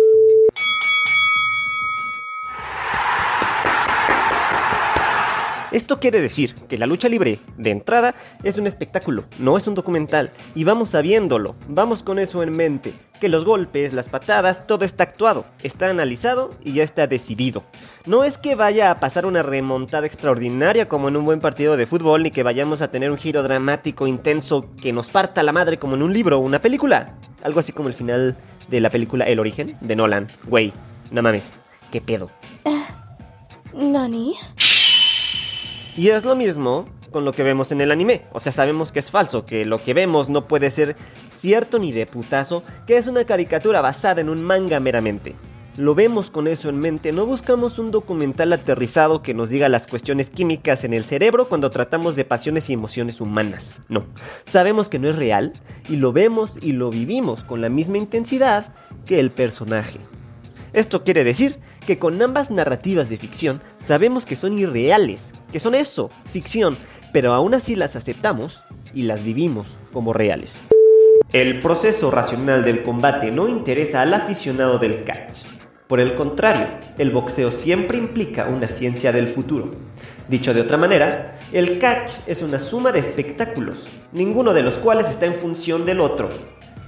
Esto 5.73 6.01
quiere 6.01 6.21
decir 6.21 6.55
que 6.69 6.79
la 6.79 6.87
lucha 6.87 7.09
libre, 7.09 7.39
de 7.57 7.71
entrada, 7.71 8.15
es 8.43 8.59
un 8.59 8.67
espectáculo, 8.67 9.25
no 9.39 9.57
es 9.57 9.67
un 9.69 9.75
documental, 9.75 10.33
y 10.55 10.65
vamos 10.65 10.91
sabiéndolo, 10.91 11.55
vamos 11.69 12.03
con 12.03 12.19
eso 12.19 12.43
en 12.43 12.53
mente, 12.53 12.93
que 13.21 13.29
los 13.29 13.45
golpes, 13.45 13.93
las 13.93 14.09
patadas, 14.09 14.67
todo 14.67 14.85
está 14.85 15.05
actuado, 15.05 15.45
está 15.63 15.89
analizado 15.89 16.55
y 16.65 16.73
ya 16.73 16.83
está 16.83 17.07
decidido. 17.07 17.63
No 18.05 18.25
es 18.25 18.37
que 18.37 18.57
vaya 18.57 18.91
a 18.91 18.99
pasar 18.99 19.27
una 19.27 19.43
remontada 19.43 20.07
extraordinaria 20.07 20.89
como 20.89 21.09
en 21.09 21.17
un 21.17 21.25
buen 21.25 21.41
partido 21.41 21.77
de 21.77 21.87
fútbol, 21.87 22.25
ni 22.25 22.31
que 22.33 22.43
vayamos 22.43 22.83
a 22.83 22.91
tener 22.91 23.11
un 23.11 23.19
giro 23.19 23.43
dramático 23.43 24.09
intenso 24.09 24.67
que 24.83 24.93
nos 24.93 25.09
parta 25.09 25.43
la 25.45 25.53
madre 25.53 25.79
como 25.79 25.95
en 25.95 26.03
un 26.03 26.13
libro 26.13 26.39
o 26.39 26.41
una 26.41 26.61
película. 26.61 27.15
Algo 27.45 27.61
así 27.61 27.73
como 27.73 27.89
el 27.89 27.95
final 27.95 28.37
de 28.69 28.81
la 28.81 28.91
película 28.91 29.27
El 29.27 29.39
origen 29.39 29.77
de 29.81 29.97
Nolan. 29.97 30.27
Güey, 30.45 30.73
no 31.13 31.23
mames, 31.23 31.53
qué 31.93 32.01
pedo. 32.01 32.31
¿Nani? 33.73 34.35
Y 36.01 36.09
es 36.09 36.25
lo 36.25 36.35
mismo 36.35 36.89
con 37.11 37.27
lo 37.27 37.33
que 37.33 37.43
vemos 37.43 37.73
en 37.73 37.83
el 37.83 37.93
anime. 37.93 38.23
O 38.33 38.41
sea, 38.41 38.53
sabemos 38.53 38.91
que 38.91 39.01
es 39.01 39.11
falso, 39.11 39.45
que 39.45 39.67
lo 39.67 39.85
que 39.85 39.93
vemos 39.93 40.31
no 40.31 40.49
puede 40.49 40.71
ser 40.71 40.97
cierto 41.31 41.79
ni 41.79 41.93
de 41.93 42.07
putazo, 42.07 42.63
que 42.87 42.97
es 42.97 43.07
una 43.07 43.27
caricatura 43.27 43.83
basada 43.83 44.23
en 44.23 44.31
un 44.31 44.43
manga 44.43 44.81
meramente. 44.81 45.35
Lo 45.77 45.95
vemos 45.95 46.31
con 46.31 46.49
eso 46.49 46.71
en 46.71 46.79
mente, 46.79 47.13
no 47.13 47.27
buscamos 47.27 47.79
un 47.79 47.91
documental 47.91 48.51
aterrizado 48.55 49.21
que 49.21 49.35
nos 49.35 49.51
diga 49.51 49.69
las 49.69 49.87
cuestiones 49.87 50.31
químicas 50.31 50.85
en 50.85 50.95
el 50.95 51.05
cerebro 51.05 51.51
cuando 51.51 51.71
tratamos 51.71 52.17
de 52.17 52.25
pasiones 52.25 52.71
y 52.71 52.73
emociones 52.73 53.21
humanas. 53.21 53.83
No, 53.91 54.07
sabemos 54.47 54.89
que 54.89 54.99
no 54.99 55.11
es 55.11 55.17
real 55.17 55.53
y 55.87 55.97
lo 55.97 56.15
vemos 56.15 56.57
y 56.63 56.73
lo 56.73 56.89
vivimos 56.89 57.45
con 57.45 57.61
la 57.61 57.69
misma 57.69 57.99
intensidad 57.99 58.73
que 59.05 59.21
el 59.21 59.31
personaje. 59.31 60.01
Esto 60.73 61.03
quiere 61.03 61.25
decir 61.25 61.57
que 61.87 61.99
con 61.99 62.21
ambas 62.23 62.51
narrativas 62.51 63.09
de 63.09 63.17
ficción 63.17 63.61
sabemos 63.79 64.25
que 64.25 64.37
son 64.37 64.59
irreales, 64.59 65.33
que 65.51 65.61
son 65.61 65.75
eso, 65.75 66.11
ficción, 66.33 66.77
pero 67.13 67.33
aún 67.33 67.55
así 67.55 67.75
las 67.75 67.97
aceptamos 67.97 68.63
y 68.95 69.03
las 69.03 69.25
vivimos 69.25 69.79
como 69.93 70.13
reales. 70.13 70.65
El 71.33 71.61
proceso 71.61 72.11
racional 72.11 72.65
del 72.65 72.83
combate 72.83 73.31
no 73.31 73.49
interesa 73.49 74.03
al 74.03 74.15
aficionado 74.15 74.79
del 74.79 75.05
catch. 75.05 75.41
Por 75.87 75.99
el 75.99 76.15
contrario, 76.15 76.69
el 76.99 77.11
boxeo 77.11 77.51
siempre 77.51 77.99
implica 77.99 78.47
una 78.47 78.69
ciencia 78.69 79.11
del 79.11 79.27
futuro. 79.27 79.73
Dicho 80.29 80.55
de 80.55 80.61
otra 80.61 80.77
manera, 80.77 81.37
el 81.53 81.81
catch 81.81 82.13
es 82.29 82.43
una 82.43 82.61
suma 82.61 82.93
de 82.93 83.01
espectáculos, 83.01 83.89
ninguno 84.13 84.55
de 84.55 84.63
los 84.63 84.75
cuales 84.75 85.09
está 85.09 85.27
en 85.27 85.35
función 85.35 85.85
del 85.85 86.01
otro. 86.01 86.29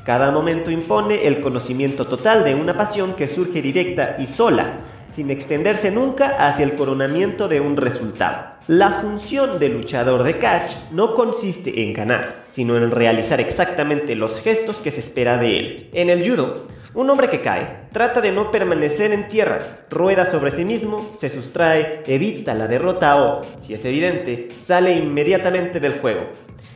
Cada 0.05 0.33
momento 0.33 0.71
impone 0.71 1.29
el 1.29 1.41
conocimiento 1.41 2.09
total 2.09 2.43
de 2.43 2.57
una 2.57 2.77
pasión 2.77 3.15
que 3.15 3.29
surge 3.29 3.63
directa 3.63 4.17
y 4.19 4.27
sola, 4.27 4.81
sin 5.13 5.31
extenderse 5.31 5.93
nunca 5.93 6.49
hacia 6.49 6.65
el 6.65 6.75
coronamiento 6.75 7.47
de 7.47 7.61
un 7.61 7.77
resultado. 7.77 8.53
La 8.67 8.91
función 8.93 9.61
del 9.61 9.75
luchador 9.75 10.25
de 10.25 10.39
catch 10.39 10.73
no 10.91 11.15
consiste 11.15 11.83
en 11.83 11.93
ganar, 11.93 12.43
sino 12.47 12.77
en 12.77 12.91
realizar 12.91 13.41
exactamente 13.41 14.17
los 14.17 14.41
gestos 14.41 14.81
que 14.81 14.91
se 14.91 15.01
espera 15.01 15.37
de 15.37 15.59
él. 15.59 15.91
En 15.93 16.11
el 16.11 16.29
judo, 16.29 16.67
un 16.95 17.09
hombre 17.09 17.31
que 17.31 17.41
cae 17.41 17.89
trata 17.93 18.21
de 18.21 18.33
no 18.33 18.51
permanecer 18.51 19.13
en 19.13 19.29
tierra, 19.29 19.87
rueda 19.89 20.25
sobre 20.25 20.51
sí 20.51 20.65
mismo, 20.65 21.11
se 21.17 21.29
sustrae, 21.29 22.03
evita 22.07 22.55
la 22.55 22.69
derrota 22.69 23.23
o, 23.23 23.43
si 23.59 23.75
es 23.75 23.85
evidente, 23.85 24.49
sale 24.57 24.95
inmediatamente 24.95 25.81
del 25.81 26.01
juego. 26.01 26.31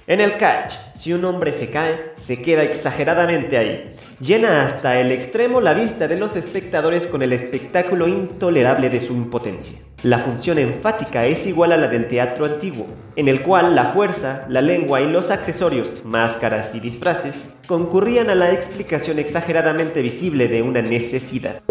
En 0.07 0.21
el 0.21 0.37
catch, 0.37 0.75
si 0.95 1.13
un 1.13 1.25
hombre 1.25 1.53
se 1.53 1.71
cae, 1.71 2.13
se 2.15 2.41
queda 2.41 2.63
exageradamente 2.63 3.57
ahí. 3.57 3.93
Llena 4.21 4.65
hasta 4.65 5.01
el 5.01 5.11
extremo 5.11 5.61
la 5.61 5.75
vista 5.75 6.09
de 6.09 6.17
los 6.17 6.37
espectadores 6.37 7.07
con 7.07 7.23
el 7.23 7.33
espectáculo 7.33 8.07
intolerable 8.07 8.89
de 8.89 9.01
su 9.01 9.13
impotencia. 9.13 9.79
La 10.03 10.19
función 10.19 10.59
enfática 10.59 11.27
es 11.27 11.47
igual 11.47 11.73
a 11.73 11.77
la 11.77 11.89
del 11.89 12.07
teatro 12.07 12.45
antiguo, 12.45 12.87
en 13.17 13.29
el 13.29 13.43
cual 13.43 13.75
la 13.75 13.87
fuerza, 13.87 14.45
la 14.49 14.63
lengua 14.63 15.01
y 15.01 15.11
los 15.11 15.31
accesorios, 15.31 16.05
máscaras 16.05 16.75
y 16.75 16.81
disfraces, 16.81 17.49
concurrían 17.67 18.31
a 18.31 18.35
la 18.35 18.53
explicación 18.53 19.19
exageradamente 19.19 20.03
visible 20.03 20.49
de 20.49 20.63
una 20.63 20.83
necesidad. 20.83 21.63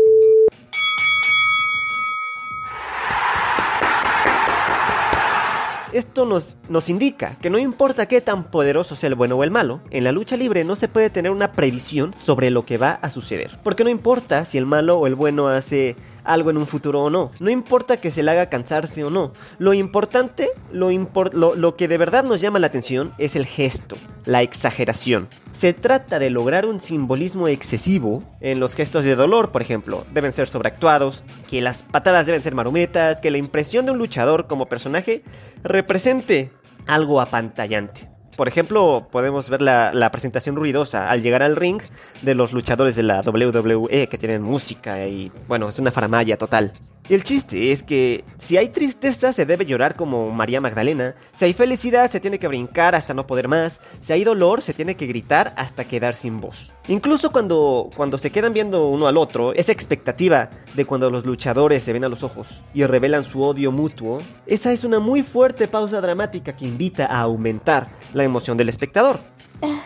Esto 5.95 6.25
nos, 6.25 6.57
nos, 6.67 6.89
indica 6.89 7.37
que 7.41 7.49
no 7.49 7.57
importa 7.57 8.05
qué 8.05 8.19
tan 8.19 8.51
poderoso 8.51 8.97
sea 8.97 9.07
el 9.07 9.15
bueno 9.15 9.37
o 9.37 9.45
el 9.45 9.49
malo, 9.49 9.79
en 9.91 10.03
la 10.03 10.11
lucha 10.11 10.35
libre 10.35 10.65
no 10.65 10.75
se 10.75 10.89
puede 10.89 11.09
tener 11.09 11.31
una 11.31 11.53
previsión 11.53 12.13
sobre 12.17 12.49
lo 12.49 12.65
que 12.65 12.75
va 12.75 12.99
a 13.01 13.09
suceder. 13.09 13.57
Porque 13.63 13.85
no 13.85 13.89
importa 13.89 14.43
si 14.43 14.57
el 14.57 14.65
malo 14.65 14.97
o 14.97 15.07
el 15.07 15.15
bueno 15.15 15.47
hace 15.47 15.95
algo 16.25 16.49
en 16.49 16.57
un 16.57 16.67
futuro 16.67 17.03
o 17.03 17.09
no. 17.09 17.31
No 17.39 17.49
importa 17.49 17.95
que 17.95 18.11
se 18.11 18.23
le 18.23 18.31
haga 18.31 18.49
cansarse 18.49 19.05
o 19.05 19.09
no. 19.09 19.31
Lo 19.57 19.73
importante, 19.73 20.49
lo, 20.69 20.91
lo, 20.91 21.75
que 21.77 21.87
de 21.87 21.97
verdad 21.97 22.25
nos 22.25 22.41
llama 22.41 22.59
la 22.59 22.67
atención 22.67 23.13
es 23.17 23.37
el 23.37 23.45
gesto, 23.45 23.95
la 24.25 24.41
exageración. 24.41 25.29
Se 25.57 25.71
trata 25.71 26.19
de 26.19 26.29
lograr 26.29 26.65
un 26.65 26.81
simbolismo 26.81 27.47
excesivo 27.47 28.23
en 28.41 28.59
los 28.59 28.75
gestos 28.75 29.05
de 29.05 29.15
dolor, 29.15 29.51
por 29.51 29.61
ejemplo. 29.61 30.05
Deben 30.13 30.33
ser 30.33 30.49
sobreactuados, 30.49 31.23
que 31.47 31.61
las 31.61 31.83
patadas 31.83 32.25
deben 32.25 32.43
ser 32.43 32.55
marometas, 32.55 33.21
que 33.21 33.31
la 33.31 33.37
impresión 33.37 33.85
de 33.85 33.93
un 33.93 33.97
luchador 33.97 34.47
como 34.47 34.67
personaje 34.67 35.23
represente 35.63 36.51
algo 36.87 37.21
apantallante. 37.21 38.09
Por 38.35 38.49
ejemplo, 38.49 39.07
podemos 39.09 39.49
ver 39.49 39.61
la, 39.61 40.09
presentación 40.11 40.57
ruidosa 40.57 41.09
al 41.09 41.21
llegar 41.21 41.41
al 41.41 41.55
ring 41.55 41.81
de 42.21 42.35
los 42.35 42.51
luchadores 42.51 42.97
de 42.97 43.03
la 43.03 43.21
WWE 43.21 44.09
que 44.09 44.17
tienen 44.17 44.41
música 44.41 45.07
y, 45.07 45.31
bueno, 45.47 45.69
es 45.69 45.79
una 45.79 45.91
faramaya 45.91 46.37
total. 46.37 46.73
El 47.07 47.23
chiste 47.23 47.71
es 47.71 47.83
que 47.83 48.23
si 48.39 48.57
hay 48.57 48.69
tristeza 48.69 49.31
se 49.31 49.45
debe 49.45 49.67
llorar 49.67 49.95
como 49.95 50.31
María 50.31 50.59
Magdalena, 50.59 51.13
si 51.35 51.45
hay 51.45 51.53
felicidad 51.53 52.09
se 52.09 52.19
tiene 52.19 52.39
que 52.39 52.47
brincar 52.47 52.95
hasta 52.95 53.13
no 53.13 53.27
poder 53.27 53.47
más, 53.47 53.79
si 53.99 54.11
hay 54.11 54.23
dolor 54.23 54.63
se 54.63 54.73
tiene 54.73 54.95
que 54.95 55.05
gritar 55.05 55.53
hasta 55.55 55.85
quedar 55.85 56.15
sin 56.15 56.41
voz. 56.41 56.71
Incluso 56.87 57.31
cuando, 57.31 57.91
cuando 57.95 58.17
se 58.17 58.31
quedan 58.31 58.53
viendo 58.53 58.87
uno 58.87 59.05
al 59.05 59.17
otro, 59.17 59.53
esa 59.53 59.71
expectativa 59.71 60.49
de 60.73 60.85
cuando 60.85 61.11
los 61.11 61.25
luchadores 61.25 61.83
se 61.83 61.93
ven 61.93 62.05
a 62.05 62.09
los 62.09 62.23
ojos 62.23 62.63
y 62.73 62.83
revelan 62.85 63.23
su 63.23 63.43
odio 63.43 63.71
mutuo, 63.71 64.19
esa 64.47 64.71
es 64.71 64.83
una 64.83 64.99
muy 64.99 65.21
fuerte 65.21 65.67
pausa 65.67 66.01
dramática 66.01 66.55
que 66.55 66.65
invita 66.65 67.05
a 67.05 67.19
aumentar 67.19 67.87
la 68.15 68.23
emoción 68.23 68.57
del 68.57 68.69
espectador. 68.69 69.19
Eh, 69.61 69.79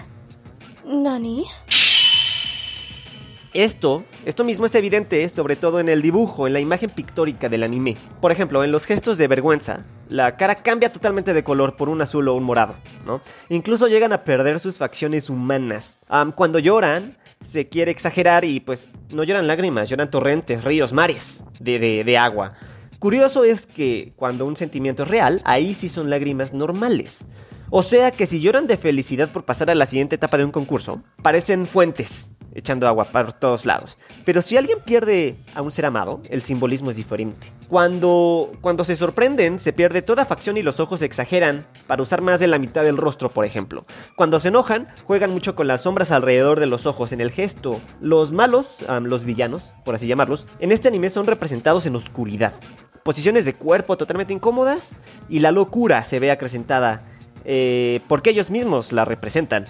¿Nani? 0.85 1.43
Esto, 3.53 4.03
esto 4.25 4.43
mismo 4.43 4.67
es 4.67 4.75
evidente 4.75 5.27
sobre 5.27 5.55
todo 5.55 5.79
en 5.79 5.89
el 5.89 6.03
dibujo, 6.03 6.45
en 6.45 6.53
la 6.53 6.59
imagen 6.59 6.91
pictórica 6.91 7.49
del 7.49 7.63
anime. 7.63 7.97
Por 8.21 8.31
ejemplo, 8.31 8.63
en 8.63 8.71
los 8.71 8.85
gestos 8.85 9.17
de 9.17 9.27
vergüenza, 9.27 9.85
la 10.07 10.37
cara 10.37 10.61
cambia 10.61 10.91
totalmente 10.91 11.33
de 11.33 11.43
color 11.43 11.75
por 11.75 11.89
un 11.89 11.99
azul 11.99 12.27
o 12.27 12.35
un 12.35 12.43
morado, 12.43 12.75
¿no? 13.07 13.21
Incluso 13.49 13.87
llegan 13.87 14.13
a 14.13 14.23
perder 14.23 14.59
sus 14.59 14.77
facciones 14.77 15.31
humanas. 15.31 15.99
cuando 16.35 16.59
lloran, 16.59 17.17
se 17.41 17.67
quiere 17.67 17.89
exagerar 17.89 18.45
y 18.45 18.59
pues 18.59 18.87
no 19.11 19.23
lloran 19.23 19.47
lágrimas, 19.47 19.89
lloran 19.89 20.11
torrentes, 20.11 20.63
ríos, 20.63 20.93
mares 20.93 21.43
de, 21.59 22.03
de 22.03 22.17
agua. 22.19 22.53
Curioso 22.99 23.45
es 23.45 23.65
que 23.65 24.13
cuando 24.15 24.45
un 24.45 24.57
sentimiento 24.57 25.03
es 25.03 25.09
real, 25.09 25.41
ahí 25.43 25.73
sí 25.73 25.89
son 25.89 26.11
lágrimas 26.11 26.53
normales. 26.53 27.25
O 27.71 27.81
sea 27.81 28.11
que 28.11 28.27
si 28.27 28.41
lloran 28.41 28.67
de 28.67 28.77
felicidad 28.77 29.31
por 29.31 29.45
pasar 29.45 29.71
a 29.71 29.75
la 29.75 29.87
siguiente 29.87 30.15
etapa 30.15 30.37
de 30.37 30.45
un 30.45 30.51
concurso, 30.51 31.01
parecen 31.23 31.65
fuentes, 31.65 32.33
echando 32.53 32.87
agua 32.87 33.05
por 33.05 33.33
todos 33.33 33.65
lados. 33.65 33.97
Pero 34.25 34.41
si 34.41 34.57
alguien 34.57 34.79
pierde 34.79 35.37
a 35.55 35.61
un 35.61 35.71
ser 35.71 35.85
amado, 35.85 36.21
el 36.29 36.41
simbolismo 36.41 36.91
es 36.91 36.97
diferente. 36.97 37.47
Cuando, 37.67 38.51
cuando 38.61 38.83
se 38.83 38.95
sorprenden, 38.95 39.59
se 39.59 39.73
pierde 39.73 40.01
toda 40.01 40.25
facción 40.25 40.57
y 40.57 40.63
los 40.63 40.79
ojos 40.79 41.01
exageran 41.01 41.67
para 41.87 42.03
usar 42.03 42.21
más 42.21 42.39
de 42.39 42.47
la 42.47 42.59
mitad 42.59 42.83
del 42.83 42.97
rostro, 42.97 43.29
por 43.29 43.45
ejemplo. 43.45 43.85
Cuando 44.15 44.39
se 44.39 44.47
enojan, 44.49 44.87
juegan 45.05 45.31
mucho 45.31 45.55
con 45.55 45.67
las 45.67 45.81
sombras 45.81 46.11
alrededor 46.11 46.59
de 46.59 46.65
los 46.65 46.85
ojos 46.85 47.11
en 47.11 47.21
el 47.21 47.31
gesto. 47.31 47.79
Los 48.01 48.31
malos, 48.31 48.67
los 49.01 49.25
villanos, 49.25 49.73
por 49.85 49.95
así 49.95 50.07
llamarlos, 50.07 50.47
en 50.59 50.71
este 50.71 50.87
anime 50.87 51.09
son 51.09 51.27
representados 51.27 51.85
en 51.85 51.95
oscuridad. 51.95 52.53
Posiciones 53.03 53.45
de 53.45 53.55
cuerpo 53.55 53.97
totalmente 53.97 54.33
incómodas 54.33 54.95
y 55.29 55.39
la 55.39 55.51
locura 55.51 56.03
se 56.03 56.19
ve 56.19 56.31
acrecentada 56.31 57.03
eh, 57.51 58.01
porque 58.07 58.29
ellos 58.29 58.51
mismos 58.51 58.91
la 58.91 59.05
representan. 59.05 59.65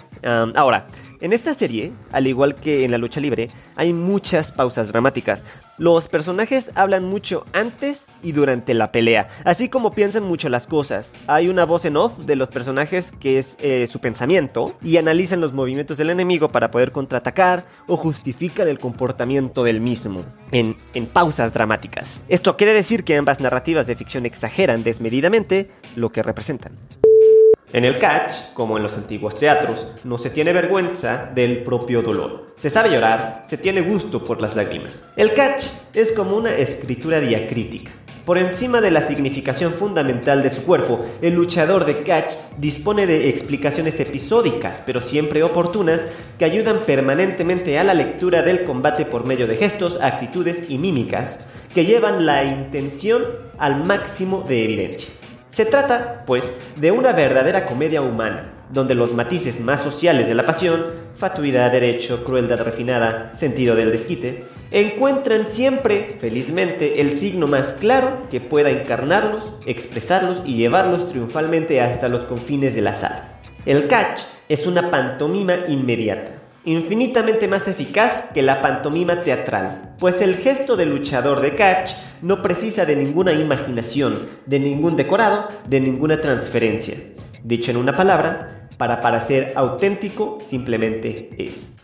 ahora, 0.54 0.86
en 1.22 1.32
esta 1.32 1.54
serie, 1.54 1.92
al 2.12 2.26
igual 2.26 2.54
que 2.54 2.84
en 2.84 2.90
la 2.90 2.98
lucha 2.98 3.20
libre, 3.20 3.48
hay 3.74 3.94
muchas 3.94 4.52
pausas 4.52 4.88
dramáticas. 4.88 5.42
Los 5.78 6.08
personajes 6.08 6.72
hablan 6.74 7.04
mucho 7.04 7.46
antes 7.54 8.06
y 8.22 8.32
durante 8.32 8.74
la 8.74 8.92
pelea, 8.92 9.28
así 9.44 9.70
como 9.70 9.92
piensan 9.92 10.24
mucho 10.24 10.50
las 10.50 10.66
cosas. 10.66 11.14
Hay 11.26 11.48
una 11.48 11.64
voz 11.64 11.86
en 11.86 11.96
off 11.96 12.18
de 12.18 12.36
los 12.36 12.50
personajes 12.50 13.12
que 13.18 13.38
es 13.38 13.56
eh, 13.60 13.86
su 13.86 13.98
pensamiento 13.98 14.76
y 14.82 14.98
analizan 14.98 15.40
los 15.40 15.54
movimientos 15.54 15.96
del 15.96 16.10
enemigo 16.10 16.52
para 16.52 16.70
poder 16.70 16.92
contraatacar 16.92 17.64
o 17.86 17.96
justifican 17.96 18.68
el 18.68 18.78
comportamiento 18.78 19.64
del 19.64 19.80
mismo 19.80 20.22
en, 20.52 20.76
en 20.92 21.06
pausas 21.06 21.54
dramáticas. 21.54 22.20
Esto 22.28 22.58
quiere 22.58 22.74
decir 22.74 23.04
que 23.04 23.16
ambas 23.16 23.40
narrativas 23.40 23.86
de 23.86 23.96
ficción 23.96 24.26
exageran 24.26 24.82
desmedidamente 24.82 25.70
lo 25.96 26.12
que 26.12 26.22
representan. 26.22 26.72
En 27.72 27.84
el 27.84 27.98
catch, 27.98 28.52
como 28.52 28.76
en 28.76 28.82
los 28.82 28.96
antiguos 28.96 29.38
teatros, 29.38 29.86
no 30.02 30.18
se 30.18 30.30
tiene 30.30 30.52
vergüenza 30.52 31.30
del 31.32 31.62
propio 31.62 32.02
dolor. 32.02 32.48
Se 32.56 32.68
sabe 32.68 32.90
llorar, 32.90 33.42
se 33.46 33.58
tiene 33.58 33.80
gusto 33.80 34.24
por 34.24 34.42
las 34.42 34.56
lágrimas. 34.56 35.08
El 35.16 35.34
catch 35.34 35.66
es 35.94 36.10
como 36.10 36.36
una 36.36 36.50
escritura 36.50 37.20
diacrítica. 37.20 37.92
Por 38.24 38.38
encima 38.38 38.80
de 38.80 38.90
la 38.90 39.02
significación 39.02 39.74
fundamental 39.74 40.42
de 40.42 40.50
su 40.50 40.64
cuerpo, 40.64 41.06
el 41.22 41.34
luchador 41.34 41.86
de 41.86 42.02
catch 42.02 42.32
dispone 42.58 43.06
de 43.06 43.28
explicaciones 43.28 44.00
episódicas, 44.00 44.82
pero 44.84 45.00
siempre 45.00 45.44
oportunas, 45.44 46.08
que 46.40 46.46
ayudan 46.46 46.80
permanentemente 46.80 47.78
a 47.78 47.84
la 47.84 47.94
lectura 47.94 48.42
del 48.42 48.64
combate 48.64 49.04
por 49.04 49.26
medio 49.26 49.46
de 49.46 49.56
gestos, 49.56 49.96
actitudes 50.02 50.70
y 50.70 50.76
mímicas, 50.76 51.46
que 51.72 51.86
llevan 51.86 52.26
la 52.26 52.42
intención 52.42 53.24
al 53.58 53.84
máximo 53.84 54.42
de 54.42 54.64
evidencia. 54.64 55.19
Se 55.50 55.64
trata, 55.64 56.22
pues, 56.26 56.54
de 56.76 56.92
una 56.92 57.12
verdadera 57.12 57.66
comedia 57.66 58.02
humana, 58.02 58.52
donde 58.70 58.94
los 58.94 59.14
matices 59.14 59.58
más 59.58 59.82
sociales 59.82 60.28
de 60.28 60.36
la 60.36 60.44
pasión, 60.44 60.86
fatuidad, 61.16 61.72
derecho, 61.72 62.24
crueldad 62.24 62.62
refinada, 62.62 63.34
sentido 63.34 63.74
del 63.74 63.90
desquite, 63.90 64.44
encuentran 64.70 65.48
siempre, 65.48 66.16
felizmente, 66.20 67.00
el 67.00 67.18
signo 67.18 67.48
más 67.48 67.74
claro 67.74 68.28
que 68.30 68.40
pueda 68.40 68.70
encarnarlos, 68.70 69.52
expresarlos 69.66 70.40
y 70.46 70.54
llevarlos 70.54 71.08
triunfalmente 71.08 71.80
hasta 71.80 72.06
los 72.08 72.24
confines 72.24 72.76
de 72.76 72.82
la 72.82 72.94
sala. 72.94 73.40
El 73.66 73.88
catch 73.88 74.20
es 74.48 74.68
una 74.68 74.88
pantomima 74.88 75.54
inmediata, 75.66 76.39
infinitamente 76.64 77.48
más 77.48 77.68
eficaz 77.68 78.28
que 78.34 78.42
la 78.42 78.60
pantomima 78.60 79.22
teatral, 79.22 79.94
pues 79.98 80.20
el 80.20 80.36
gesto 80.36 80.76
del 80.76 80.90
luchador 80.90 81.40
de 81.40 81.54
catch 81.54 81.92
no 82.22 82.42
precisa 82.42 82.84
de 82.84 82.96
ninguna 82.96 83.32
imaginación, 83.32 84.26
de 84.46 84.60
ningún 84.60 84.96
decorado, 84.96 85.48
de 85.66 85.80
ninguna 85.80 86.20
transferencia. 86.20 86.96
Dicho 87.42 87.70
en 87.70 87.78
una 87.78 87.94
palabra, 87.94 88.68
para 88.76 89.00
parecer 89.00 89.52
auténtico 89.56 90.38
simplemente 90.40 91.30
es. 91.38 91.76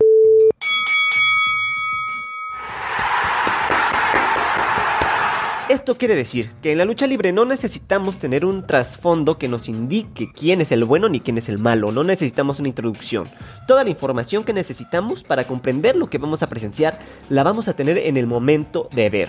Esto 5.68 5.96
quiere 5.96 6.14
decir 6.14 6.52
que 6.62 6.70
en 6.70 6.78
la 6.78 6.84
lucha 6.84 7.08
libre 7.08 7.32
no 7.32 7.44
necesitamos 7.44 8.18
tener 8.18 8.44
un 8.44 8.68
trasfondo 8.68 9.36
que 9.36 9.48
nos 9.48 9.68
indique 9.68 10.30
quién 10.32 10.60
es 10.60 10.70
el 10.70 10.84
bueno 10.84 11.08
ni 11.08 11.18
quién 11.18 11.38
es 11.38 11.48
el 11.48 11.58
malo, 11.58 11.90
no 11.90 12.04
necesitamos 12.04 12.60
una 12.60 12.68
introducción. 12.68 13.26
Toda 13.66 13.82
la 13.82 13.90
información 13.90 14.44
que 14.44 14.52
necesitamos 14.52 15.24
para 15.24 15.42
comprender 15.42 15.96
lo 15.96 16.08
que 16.08 16.18
vamos 16.18 16.44
a 16.44 16.48
presenciar 16.48 17.00
la 17.30 17.42
vamos 17.42 17.66
a 17.66 17.74
tener 17.74 17.98
en 17.98 18.16
el 18.16 18.28
momento 18.28 18.88
de 18.94 19.10
ver. 19.10 19.28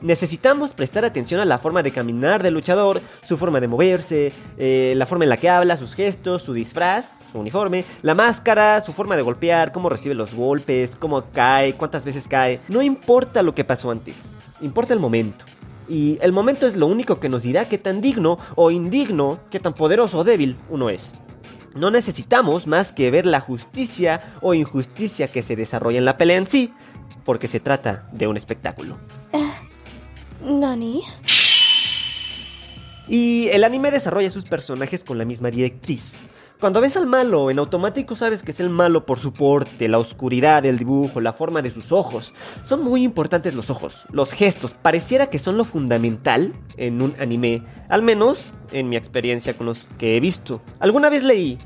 Necesitamos 0.00 0.72
prestar 0.72 1.04
atención 1.04 1.40
a 1.40 1.44
la 1.44 1.58
forma 1.58 1.82
de 1.82 1.92
caminar 1.92 2.42
del 2.42 2.54
luchador, 2.54 3.02
su 3.22 3.36
forma 3.36 3.60
de 3.60 3.68
moverse, 3.68 4.32
eh, 4.56 4.94
la 4.96 5.04
forma 5.04 5.24
en 5.24 5.30
la 5.30 5.36
que 5.36 5.50
habla, 5.50 5.76
sus 5.76 5.94
gestos, 5.94 6.40
su 6.40 6.54
disfraz, 6.54 7.24
su 7.30 7.38
uniforme, 7.38 7.84
la 8.00 8.14
máscara, 8.14 8.80
su 8.80 8.94
forma 8.94 9.16
de 9.16 9.22
golpear, 9.22 9.70
cómo 9.70 9.90
recibe 9.90 10.14
los 10.14 10.34
golpes, 10.34 10.96
cómo 10.96 11.24
cae, 11.30 11.74
cuántas 11.74 12.06
veces 12.06 12.26
cae. 12.26 12.60
No 12.68 12.80
importa 12.80 13.42
lo 13.42 13.54
que 13.54 13.64
pasó 13.64 13.90
antes, 13.90 14.32
importa 14.62 14.94
el 14.94 15.00
momento. 15.00 15.44
Y 15.88 16.18
el 16.22 16.32
momento 16.32 16.66
es 16.66 16.76
lo 16.76 16.86
único 16.86 17.20
que 17.20 17.28
nos 17.28 17.42
dirá 17.42 17.68
qué 17.68 17.78
tan 17.78 18.00
digno 18.00 18.38
o 18.56 18.70
indigno, 18.70 19.40
qué 19.50 19.60
tan 19.60 19.74
poderoso 19.74 20.18
o 20.18 20.24
débil 20.24 20.56
uno 20.68 20.88
es. 20.88 21.12
No 21.74 21.90
necesitamos 21.90 22.66
más 22.66 22.92
que 22.92 23.10
ver 23.10 23.26
la 23.26 23.40
justicia 23.40 24.20
o 24.40 24.54
injusticia 24.54 25.28
que 25.28 25.42
se 25.42 25.56
desarrolla 25.56 25.98
en 25.98 26.04
la 26.04 26.16
pelea 26.16 26.36
en 26.36 26.46
sí, 26.46 26.72
porque 27.24 27.48
se 27.48 27.60
trata 27.60 28.08
de 28.12 28.26
un 28.26 28.36
espectáculo. 28.36 28.96
Nani? 30.40 31.02
Y 33.08 33.48
el 33.48 33.64
anime 33.64 33.90
desarrolla 33.90 34.30
sus 34.30 34.44
personajes 34.44 35.04
con 35.04 35.18
la 35.18 35.24
misma 35.24 35.50
directriz. 35.50 36.24
Cuando 36.60 36.80
ves 36.80 36.96
al 36.96 37.06
malo, 37.06 37.50
en 37.50 37.58
automático 37.58 38.14
sabes 38.14 38.44
que 38.44 38.52
es 38.52 38.60
el 38.60 38.70
malo 38.70 39.04
por 39.04 39.18
su 39.18 39.32
porte, 39.32 39.88
la 39.88 39.98
oscuridad 39.98 40.62
del 40.62 40.78
dibujo, 40.78 41.20
la 41.20 41.32
forma 41.32 41.62
de 41.62 41.72
sus 41.72 41.90
ojos. 41.90 42.32
Son 42.62 42.82
muy 42.82 43.02
importantes 43.02 43.54
los 43.54 43.70
ojos, 43.70 44.06
los 44.12 44.32
gestos, 44.32 44.72
pareciera 44.72 45.28
que 45.30 45.40
son 45.40 45.56
lo 45.56 45.64
fundamental 45.64 46.54
en 46.76 47.02
un 47.02 47.16
anime, 47.18 47.64
al 47.88 48.02
menos 48.02 48.54
en 48.72 48.88
mi 48.88 48.96
experiencia 48.96 49.56
con 49.56 49.66
los 49.66 49.88
que 49.98 50.16
he 50.16 50.20
visto. 50.20 50.62
Alguna 50.78 51.10
vez 51.10 51.24
leí 51.24 51.58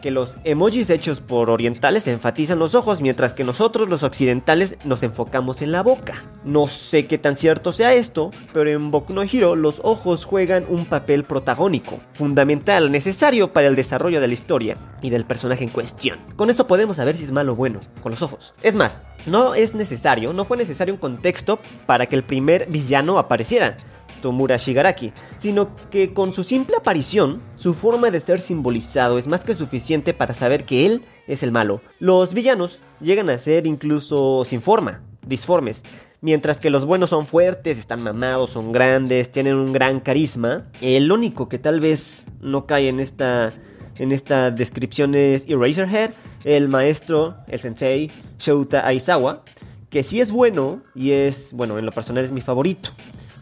que 0.00 0.10
los 0.10 0.36
emojis 0.44 0.90
hechos 0.90 1.20
por 1.20 1.50
orientales 1.50 2.06
enfatizan 2.06 2.58
los 2.58 2.74
ojos, 2.74 3.00
mientras 3.00 3.34
que 3.34 3.44
nosotros 3.44 3.88
los 3.88 4.02
occidentales 4.02 4.76
nos 4.84 5.02
enfocamos 5.02 5.62
en 5.62 5.72
la 5.72 5.82
boca. 5.82 6.14
No 6.44 6.68
sé 6.68 7.06
qué 7.06 7.18
tan 7.18 7.36
cierto 7.36 7.72
sea 7.72 7.94
esto, 7.94 8.30
pero 8.52 8.70
en 8.70 8.90
Boku 8.90 9.12
no 9.12 9.22
Hero 9.22 9.56
los 9.56 9.80
ojos 9.82 10.24
juegan 10.24 10.64
un 10.68 10.86
papel 10.86 11.24
protagónico, 11.24 12.00
fundamental, 12.12 12.90
necesario 12.90 13.52
para 13.52 13.66
el 13.66 13.76
desarrollo 13.76 14.20
de 14.20 14.28
la 14.28 14.34
historia 14.34 14.78
y 15.02 15.10
del 15.10 15.24
personaje 15.24 15.64
en 15.64 15.70
cuestión. 15.70 16.18
Con 16.36 16.50
eso 16.50 16.66
podemos 16.66 16.96
saber 16.96 17.16
si 17.16 17.24
es 17.24 17.32
malo 17.32 17.52
o 17.52 17.56
bueno, 17.56 17.80
con 18.02 18.12
los 18.12 18.22
ojos. 18.22 18.54
Es 18.62 18.76
más, 18.76 19.02
no 19.26 19.54
es 19.54 19.74
necesario, 19.74 20.32
no 20.32 20.44
fue 20.44 20.56
necesario 20.56 20.94
un 20.94 21.00
contexto 21.00 21.58
para 21.86 22.06
que 22.06 22.16
el 22.16 22.24
primer 22.24 22.66
villano 22.68 23.18
apareciera. 23.18 23.76
Tomura 24.24 24.56
Shigaraki, 24.56 25.12
sino 25.36 25.76
que 25.90 26.14
con 26.14 26.32
su 26.32 26.44
simple 26.44 26.76
aparición, 26.76 27.42
su 27.56 27.74
forma 27.74 28.10
de 28.10 28.22
ser 28.22 28.40
simbolizado 28.40 29.18
es 29.18 29.26
más 29.26 29.44
que 29.44 29.54
suficiente 29.54 30.14
para 30.14 30.32
saber 30.32 30.64
que 30.64 30.86
él 30.86 31.02
es 31.26 31.42
el 31.42 31.52
malo. 31.52 31.82
Los 31.98 32.32
villanos 32.32 32.80
llegan 33.02 33.28
a 33.28 33.38
ser 33.38 33.66
incluso 33.66 34.46
sin 34.46 34.62
forma, 34.62 35.02
disformes, 35.26 35.84
mientras 36.22 36.58
que 36.58 36.70
los 36.70 36.86
buenos 36.86 37.10
son 37.10 37.26
fuertes, 37.26 37.76
están 37.76 38.02
mamados, 38.02 38.52
son 38.52 38.72
grandes, 38.72 39.30
tienen 39.30 39.56
un 39.56 39.74
gran 39.74 40.00
carisma. 40.00 40.70
El 40.80 41.12
único 41.12 41.50
que 41.50 41.58
tal 41.58 41.80
vez 41.80 42.26
no 42.40 42.64
cae 42.64 42.88
en 42.88 43.00
esta 43.00 43.52
en 43.98 44.08
descripción 44.56 45.14
es 45.14 45.46
Eraserhead, 45.46 46.12
el 46.44 46.70
maestro, 46.70 47.36
el 47.46 47.60
sensei 47.60 48.10
Shouta 48.38 48.86
Aizawa, 48.86 49.44
que 49.90 50.02
sí 50.02 50.22
es 50.22 50.32
bueno 50.32 50.82
y 50.94 51.12
es, 51.12 51.52
bueno, 51.52 51.78
en 51.78 51.84
lo 51.84 51.92
personal 51.92 52.24
es 52.24 52.32
mi 52.32 52.40
favorito. 52.40 52.88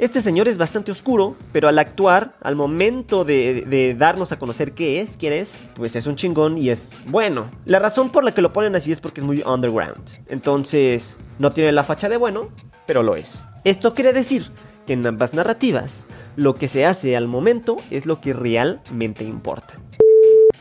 Este 0.03 0.21
señor 0.21 0.49
es 0.49 0.59
bastante 0.59 0.91
oscuro, 0.91 1.37
pero 1.53 1.69
al 1.69 1.79
actuar, 1.79 2.35
al 2.41 2.57
momento 2.57 3.25
de, 3.25 3.95
darnos 3.97 4.33
a 4.33 4.37
conocer 4.37 4.73
qué 4.73 4.99
es, 4.99 5.17
quién 5.17 5.33
es, 5.33 5.65
pues 5.77 5.95
es 5.95 6.09
un 6.09 6.17
chingón 6.17 6.59
y 6.59 6.71
es 6.71 6.91
bueno. 7.07 7.49
La 7.67 7.79
razón 7.79 8.11
por 8.11 8.25
la 8.25 8.35
que 8.35 8.43
lo 8.43 8.53
ponen 8.53 8.75
así 8.75 8.91
es 8.91 8.99
porque 8.99 9.21
es 9.21 9.25
muy 9.25 9.45
underground. 9.47 10.03
Entonces, 10.27 11.21
no 11.39 11.53
tiene 11.53 11.71
la 11.71 11.85
facha 11.85 12.09
de 12.09 12.17
bueno, 12.17 12.49
pero 12.85 13.05
lo 13.05 13.15
es. 13.15 13.45
Esto 13.63 13.95
quiere 13.95 14.13
decir 14.13 14.51
que 14.89 14.95
en 14.95 15.07
ambas 15.07 15.35
narrativas, 15.35 16.07
lo 16.35 16.57
que 16.57 16.67
se 16.67 16.85
hace 16.85 17.17
al 17.17 17.29
momento 17.29 17.77
es 17.93 18.05
lo 18.05 18.21
que 18.21 18.33
realmente 18.33 19.23
importa. 19.23 19.79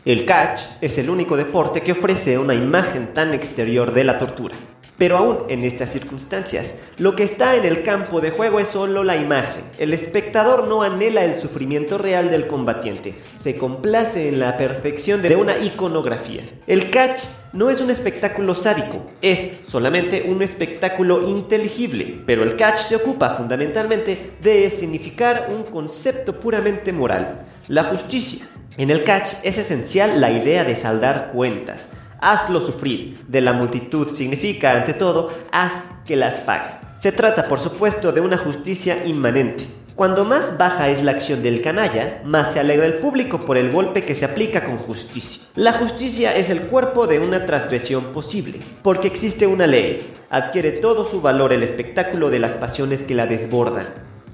El 0.04 0.24
catch 0.24 0.60
es 0.80 0.98
el 0.98 1.10
único 1.10 1.36
deporte 1.36 1.80
que 1.80 1.90
ofrece 1.90 2.38
una 2.38 2.54
imagen 2.54 3.12
tan 3.12 3.34
exterior 3.34 3.92
de 3.92 4.04
la 4.04 4.20
tortura. 4.20 4.54
Pero 5.02 5.18
aún 5.18 5.38
en 5.48 5.64
estas 5.64 5.90
circunstancias, 5.90 6.76
lo 6.96 7.16
que 7.16 7.24
está 7.24 7.56
en 7.56 7.64
el 7.64 7.82
campo 7.82 8.20
de 8.20 8.30
juego 8.30 8.60
es 8.60 8.68
solo 8.68 9.02
la 9.02 9.16
imagen. 9.16 9.64
El 9.80 9.94
espectador 9.94 10.68
no 10.68 10.82
anhela 10.82 11.24
el 11.24 11.34
sufrimiento 11.40 11.98
real 11.98 12.30
del 12.30 12.46
combatiente, 12.46 13.16
se 13.36 13.56
complace 13.56 14.28
en 14.28 14.38
la 14.38 14.56
perfección 14.56 15.20
de 15.20 15.34
una 15.34 15.58
iconografía. 15.58 16.44
El 16.68 16.88
catch 16.90 17.24
no 17.52 17.68
es 17.68 17.80
un 17.80 17.90
espectáculo 17.90 18.54
sádico, 18.54 19.10
es 19.20 19.62
solamente 19.66 20.26
un 20.28 20.40
espectáculo 20.40 21.28
inteligible, 21.28 22.22
pero 22.24 22.44
el 22.44 22.54
catch 22.54 22.78
se 22.78 22.94
ocupa 22.94 23.34
fundamentalmente 23.34 24.34
de 24.40 24.70
significar 24.70 25.48
un 25.50 25.64
concepto 25.64 26.38
puramente 26.38 26.92
moral, 26.92 27.40
la 27.66 27.82
justicia. 27.82 28.46
En 28.76 28.90
el 28.90 29.02
catch 29.02 29.30
es 29.42 29.58
esencial 29.58 30.20
la 30.20 30.30
idea 30.30 30.62
de 30.62 30.76
saldar 30.76 31.32
cuentas, 31.32 31.88
hazlo 32.22 32.64
sufrir. 32.64 33.18
De 33.28 33.42
la 33.42 33.52
multitud 33.52 34.08
significa, 34.08 34.72
ante 34.72 34.94
todo, 34.94 35.30
haz 35.50 35.84
que 36.06 36.16
las 36.16 36.40
pague. 36.40 36.70
Se 36.98 37.12
trata, 37.12 37.44
por 37.44 37.58
supuesto, 37.58 38.12
de 38.12 38.20
una 38.20 38.38
justicia 38.38 39.04
inmanente. 39.04 39.66
Cuando 39.96 40.24
más 40.24 40.56
baja 40.56 40.88
es 40.88 41.02
la 41.02 41.10
acción 41.10 41.42
del 41.42 41.60
canalla, 41.60 42.22
más 42.24 42.54
se 42.54 42.60
alegra 42.60 42.86
el 42.86 42.94
público 42.94 43.38
por 43.40 43.58
el 43.58 43.70
golpe 43.70 44.02
que 44.02 44.14
se 44.14 44.24
aplica 44.24 44.64
con 44.64 44.78
justicia. 44.78 45.42
La 45.54 45.74
justicia 45.74 46.34
es 46.34 46.48
el 46.48 46.62
cuerpo 46.62 47.06
de 47.06 47.18
una 47.18 47.44
transgresión 47.44 48.06
posible, 48.06 48.60
porque 48.82 49.08
existe 49.08 49.46
una 49.46 49.66
ley. 49.66 50.00
Adquiere 50.30 50.72
todo 50.72 51.04
su 51.04 51.20
valor 51.20 51.52
el 51.52 51.62
espectáculo 51.62 52.30
de 52.30 52.38
las 52.38 52.54
pasiones 52.54 53.02
que 53.02 53.14
la 53.14 53.26
desbordan. 53.26 53.84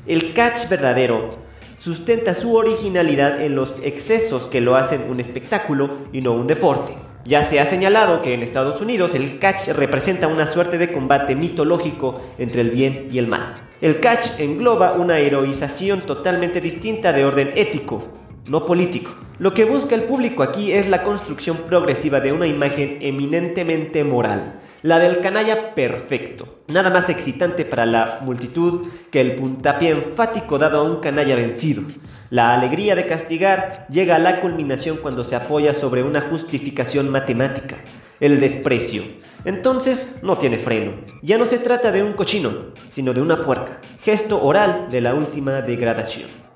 El 0.07 0.33
catch 0.33 0.68
verdadero 0.68 1.31
sustenta 1.79 2.35
su 2.35 2.55
originalidad 2.55 3.40
en 3.40 3.57
los 3.57 3.74
excesos 3.83 4.46
que 4.46 4.61
lo 4.61 4.77
hacen 4.77 5.07
un 5.11 5.18
espectáculo 5.18 5.90
y 6.12 6.20
no 6.20 6.33
un 6.33 6.46
deporte. 6.46 7.08
Ya 7.24 7.42
se 7.44 7.61
ha 7.61 7.66
señalado 7.66 8.20
que 8.20 8.33
en 8.33 8.42
Estados 8.42 8.81
Unidos 8.81 9.14
el 9.14 9.38
catch 9.38 9.68
representa 9.68 10.28
una 10.28 10.46
suerte 10.46 10.78
de 10.78 10.92
combate 10.92 11.35
mitológico 11.35 12.20
entre 12.38 12.62
el 12.62 12.70
bien 12.70 13.09
y 13.11 13.18
el 13.18 13.26
mal. 13.26 13.54
El 13.81 14.00
catch 14.00 14.38
engloba 14.38 14.94
una 14.94 15.18
heroización 15.18 16.00
totalmente 16.00 16.61
distinta 16.61 17.12
de 17.12 17.24
orden 17.24 17.52
ético, 17.54 18.02
no 18.48 18.64
político. 18.64 19.11
Lo 19.38 19.54
que 19.54 19.64
busca 19.64 19.94
el 19.94 20.04
público 20.04 20.42
aquí 20.42 20.72
es 20.72 20.88
la 20.88 21.04
construcción 21.04 21.59
progresiva 21.68 22.20
de 22.20 22.33
una 22.33 22.46
imagen 22.46 22.98
eminentemente 23.00 24.04
moral, 24.04 24.61
la 24.83 24.99
del 24.99 25.21
canalla 25.21 25.75
perfecto. 25.75 26.61
Nada 26.69 26.91
más 26.91 27.09
excitante 27.09 27.64
para 27.64 27.87
la 27.87 28.21
multitud 28.23 28.88
que 29.11 29.21
el 29.21 29.35
puntapié 29.37 29.91
enfático 29.91 30.59
dado 30.59 30.81
a 30.81 30.83
un 30.83 31.01
canalla 31.01 31.35
vencido. 31.35 31.83
La 32.31 32.55
alegría 32.55 32.95
de 32.95 33.07
castigar 33.07 33.87
llega 33.88 34.17
a 34.17 34.21
la 34.21 34.41
culminación 34.41 34.99
cuando 34.99 35.25
se 35.25 35.35
apoya 35.35 35.75
sobre 35.75 36.03
una 36.03 36.21
justificación 36.21 37.09
matemática, 37.09 37.77
el 38.21 38.38
desprecio. 38.38 39.03
Entonces 39.45 40.17
no 40.23 40.37
tiene 40.37 40.59
freno. 40.59 40.93
Ya 41.23 41.38
no 41.38 41.47
se 41.47 41.59
trata 41.59 41.91
de 41.91 42.03
un 42.03 42.12
cochino, 42.12 42.73
sino 42.91 43.12
de 43.14 43.23
una 43.23 43.43
puerca, 43.43 43.81
gesto 44.03 44.43
oral 44.43 44.87
de 44.91 45.01
la 45.01 45.14
última 45.14 45.62
degradación. 45.62 46.48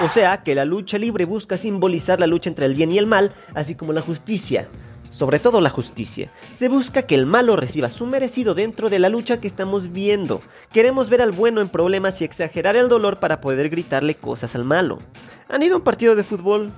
O 0.00 0.08
sea 0.08 0.44
que 0.44 0.54
la 0.54 0.64
lucha 0.64 0.96
libre 0.96 1.24
busca 1.24 1.56
simbolizar 1.56 2.20
la 2.20 2.28
lucha 2.28 2.48
entre 2.48 2.66
el 2.66 2.74
bien 2.74 2.92
y 2.92 2.98
el 2.98 3.06
mal, 3.06 3.34
así 3.54 3.74
como 3.74 3.92
la 3.92 4.00
justicia. 4.00 4.68
Sobre 5.10 5.40
todo 5.40 5.60
la 5.60 5.70
justicia. 5.70 6.30
Se 6.54 6.68
busca 6.68 7.02
que 7.02 7.16
el 7.16 7.26
malo 7.26 7.56
reciba 7.56 7.90
su 7.90 8.06
merecido 8.06 8.54
dentro 8.54 8.90
de 8.90 9.00
la 9.00 9.08
lucha 9.08 9.40
que 9.40 9.48
estamos 9.48 9.90
viendo. 9.90 10.40
Queremos 10.72 11.08
ver 11.08 11.20
al 11.20 11.32
bueno 11.32 11.60
en 11.60 11.68
problemas 11.68 12.20
y 12.20 12.24
exagerar 12.24 12.76
el 12.76 12.88
dolor 12.88 13.18
para 13.18 13.40
poder 13.40 13.70
gritarle 13.70 14.14
cosas 14.14 14.54
al 14.54 14.64
malo. 14.64 15.00
¿Han 15.48 15.64
ido 15.64 15.74
a 15.74 15.78
un 15.78 15.84
partido 15.84 16.14
de 16.14 16.22
fútbol, 16.22 16.72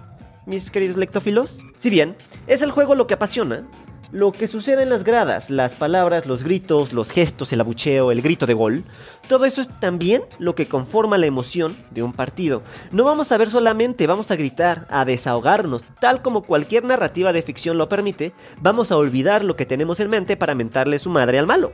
mis 0.47 0.71
queridos 0.71 0.97
lectófilos? 0.97 1.61
Si 1.77 1.91
bien, 1.91 2.17
es 2.47 2.63
el 2.63 2.71
juego 2.71 2.95
lo 2.95 3.07
que 3.07 3.15
apasiona, 3.15 3.69
lo 4.13 4.33
que 4.33 4.49
sucede 4.49 4.83
en 4.83 4.91
las 4.91 5.05
gradas, 5.05 5.51
las 5.51 5.77
palabras, 5.77 6.27
los 6.27 6.43
gritos, 6.43 6.93
los 6.93 7.11
gestos, 7.11 7.53
el 7.53 7.61
abucheo, 7.61 8.11
el 8.11 8.23
grito 8.23 8.47
de 8.47 8.55
gol, 8.55 8.85
todo 9.29 9.45
eso 9.45 9.61
es 9.61 9.69
también 9.81 10.23
lo 10.39 10.55
que 10.55 10.67
conforma 10.67 11.19
la 11.19 11.27
emoción 11.27 11.77
de 11.91 12.03
un 12.03 12.13
partido. 12.13 12.63
No 12.91 13.05
vamos 13.05 13.31
a 13.31 13.37
ver 13.39 13.49
solamente, 13.49 14.07
vamos 14.07 14.31
a 14.31 14.37
gritar, 14.37 14.87
a 14.91 15.05
desahogarnos, 15.05 15.85
tal 16.01 16.23
como 16.23 16.43
cualquier 16.43 16.85
narrativa 16.85 17.33
de 17.33 17.43
ficción 17.43 17.79
lo 17.79 17.89
permite, 17.89 18.33
vamos 18.61 18.91
a 18.91 18.97
olvidar 18.97 19.45
lo 19.45 19.57
que 19.57 19.67
tenemos 19.67 20.01
en 20.01 20.11
mente 20.11 20.37
para 20.37 20.55
mentarle 20.55 20.99
su 20.99 21.11
madre 21.11 21.39
al 21.39 21.47
malo. 21.47 21.73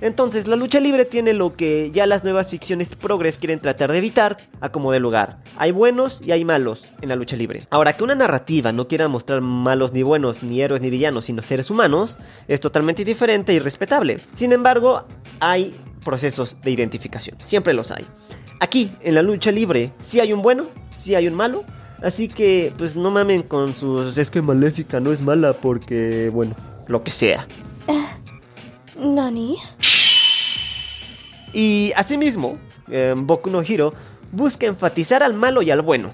Entonces, 0.00 0.46
la 0.46 0.56
lucha 0.56 0.80
libre 0.80 1.04
tiene 1.04 1.34
lo 1.34 1.54
que 1.54 1.90
ya 1.92 2.06
las 2.06 2.24
nuevas 2.24 2.50
ficciones 2.50 2.88
progres 2.88 3.38
quieren 3.38 3.60
tratar 3.60 3.92
de 3.92 3.98
evitar 3.98 4.36
a 4.60 4.70
como 4.70 4.92
de 4.92 5.00
lugar. 5.00 5.42
Hay 5.56 5.72
buenos 5.72 6.20
y 6.24 6.32
hay 6.32 6.44
malos 6.44 6.86
en 7.00 7.10
la 7.10 7.16
lucha 7.16 7.36
libre. 7.36 7.62
Ahora, 7.70 7.92
que 7.92 8.04
una 8.04 8.14
narrativa 8.14 8.72
no 8.72 8.88
quiera 8.88 9.08
mostrar 9.08 9.40
malos 9.40 9.92
ni 9.92 10.02
buenos, 10.02 10.42
ni 10.42 10.60
héroes 10.60 10.80
ni 10.80 10.90
villanos, 10.90 11.26
sino 11.26 11.42
seres 11.42 11.70
humanos, 11.70 12.18
es 12.48 12.60
totalmente 12.60 13.04
diferente 13.04 13.52
y 13.52 13.58
respetable. 13.58 14.18
Sin 14.34 14.52
embargo, 14.52 15.06
hay 15.40 15.76
procesos 16.04 16.56
de 16.62 16.70
identificación. 16.70 17.36
Siempre 17.40 17.74
los 17.74 17.90
hay. 17.90 18.04
Aquí, 18.60 18.92
en 19.00 19.14
la 19.14 19.22
lucha 19.22 19.52
libre, 19.52 19.92
sí 20.00 20.20
hay 20.20 20.32
un 20.32 20.42
bueno, 20.42 20.66
sí 20.96 21.14
hay 21.14 21.28
un 21.28 21.34
malo. 21.34 21.64
Así 22.02 22.28
que, 22.28 22.72
pues 22.78 22.96
no 22.96 23.10
mamen 23.10 23.42
con 23.42 23.74
sus... 23.74 24.16
Es 24.16 24.30
que 24.30 24.40
Maléfica 24.40 25.00
no 25.00 25.12
es 25.12 25.20
mala 25.20 25.52
porque, 25.52 26.30
bueno, 26.30 26.54
lo 26.86 27.02
que 27.02 27.10
sea. 27.10 27.46
Nani? 29.00 29.56
Y 31.52 31.92
asimismo, 31.96 32.58
eh, 32.88 33.14
Boku 33.16 33.50
no 33.50 33.62
Hero 33.62 33.92
busca 34.32 34.66
enfatizar 34.66 35.22
al 35.22 35.34
malo 35.34 35.62
y 35.62 35.70
al 35.70 35.82
bueno. 35.82 36.12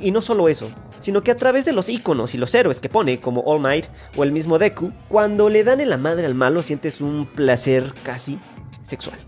Y 0.00 0.12
no 0.12 0.20
solo 0.20 0.48
eso, 0.48 0.70
sino 1.00 1.22
que 1.22 1.32
a 1.32 1.36
través 1.36 1.64
de 1.64 1.72
los 1.72 1.88
iconos 1.88 2.34
y 2.34 2.38
los 2.38 2.54
héroes 2.54 2.80
que 2.80 2.88
pone, 2.88 3.20
como 3.20 3.42
All 3.42 3.60
Might 3.60 3.86
o 4.16 4.22
el 4.22 4.30
mismo 4.30 4.58
Deku, 4.58 4.92
cuando 5.08 5.48
le 5.48 5.64
dan 5.64 5.80
en 5.80 5.90
la 5.90 5.96
madre 5.96 6.26
al 6.26 6.34
malo 6.34 6.62
sientes 6.62 7.00
un 7.00 7.26
placer 7.26 7.92
casi 8.04 8.38
sexual. 8.84 9.18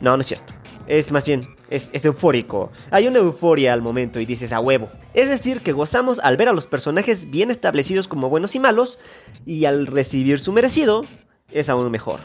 No, 0.00 0.16
no 0.16 0.20
es 0.20 0.28
cierto. 0.28 0.52
Es 0.86 1.10
más 1.10 1.26
bien, 1.26 1.40
es, 1.68 1.90
es, 1.92 2.04
eufórico. 2.04 2.70
Hay 2.92 3.08
una 3.08 3.18
euforia 3.18 3.72
al 3.72 3.82
momento 3.82 4.20
y 4.20 4.26
dices 4.26 4.52
a 4.52 4.60
huevo. 4.60 4.88
Es 5.14 5.28
decir, 5.28 5.60
que 5.60 5.72
gozamos 5.72 6.20
al 6.20 6.36
ver 6.36 6.48
a 6.48 6.52
los 6.52 6.68
personajes 6.68 7.28
bien 7.28 7.50
establecidos 7.50 8.06
como 8.06 8.28
buenos 8.28 8.54
y 8.54 8.60
malos, 8.60 9.00
y 9.44 9.64
al 9.64 9.88
recibir 9.88 10.38
su 10.38 10.52
merecido, 10.52 11.04
es 11.50 11.68
aún 11.68 11.90
mejor. 11.90 12.20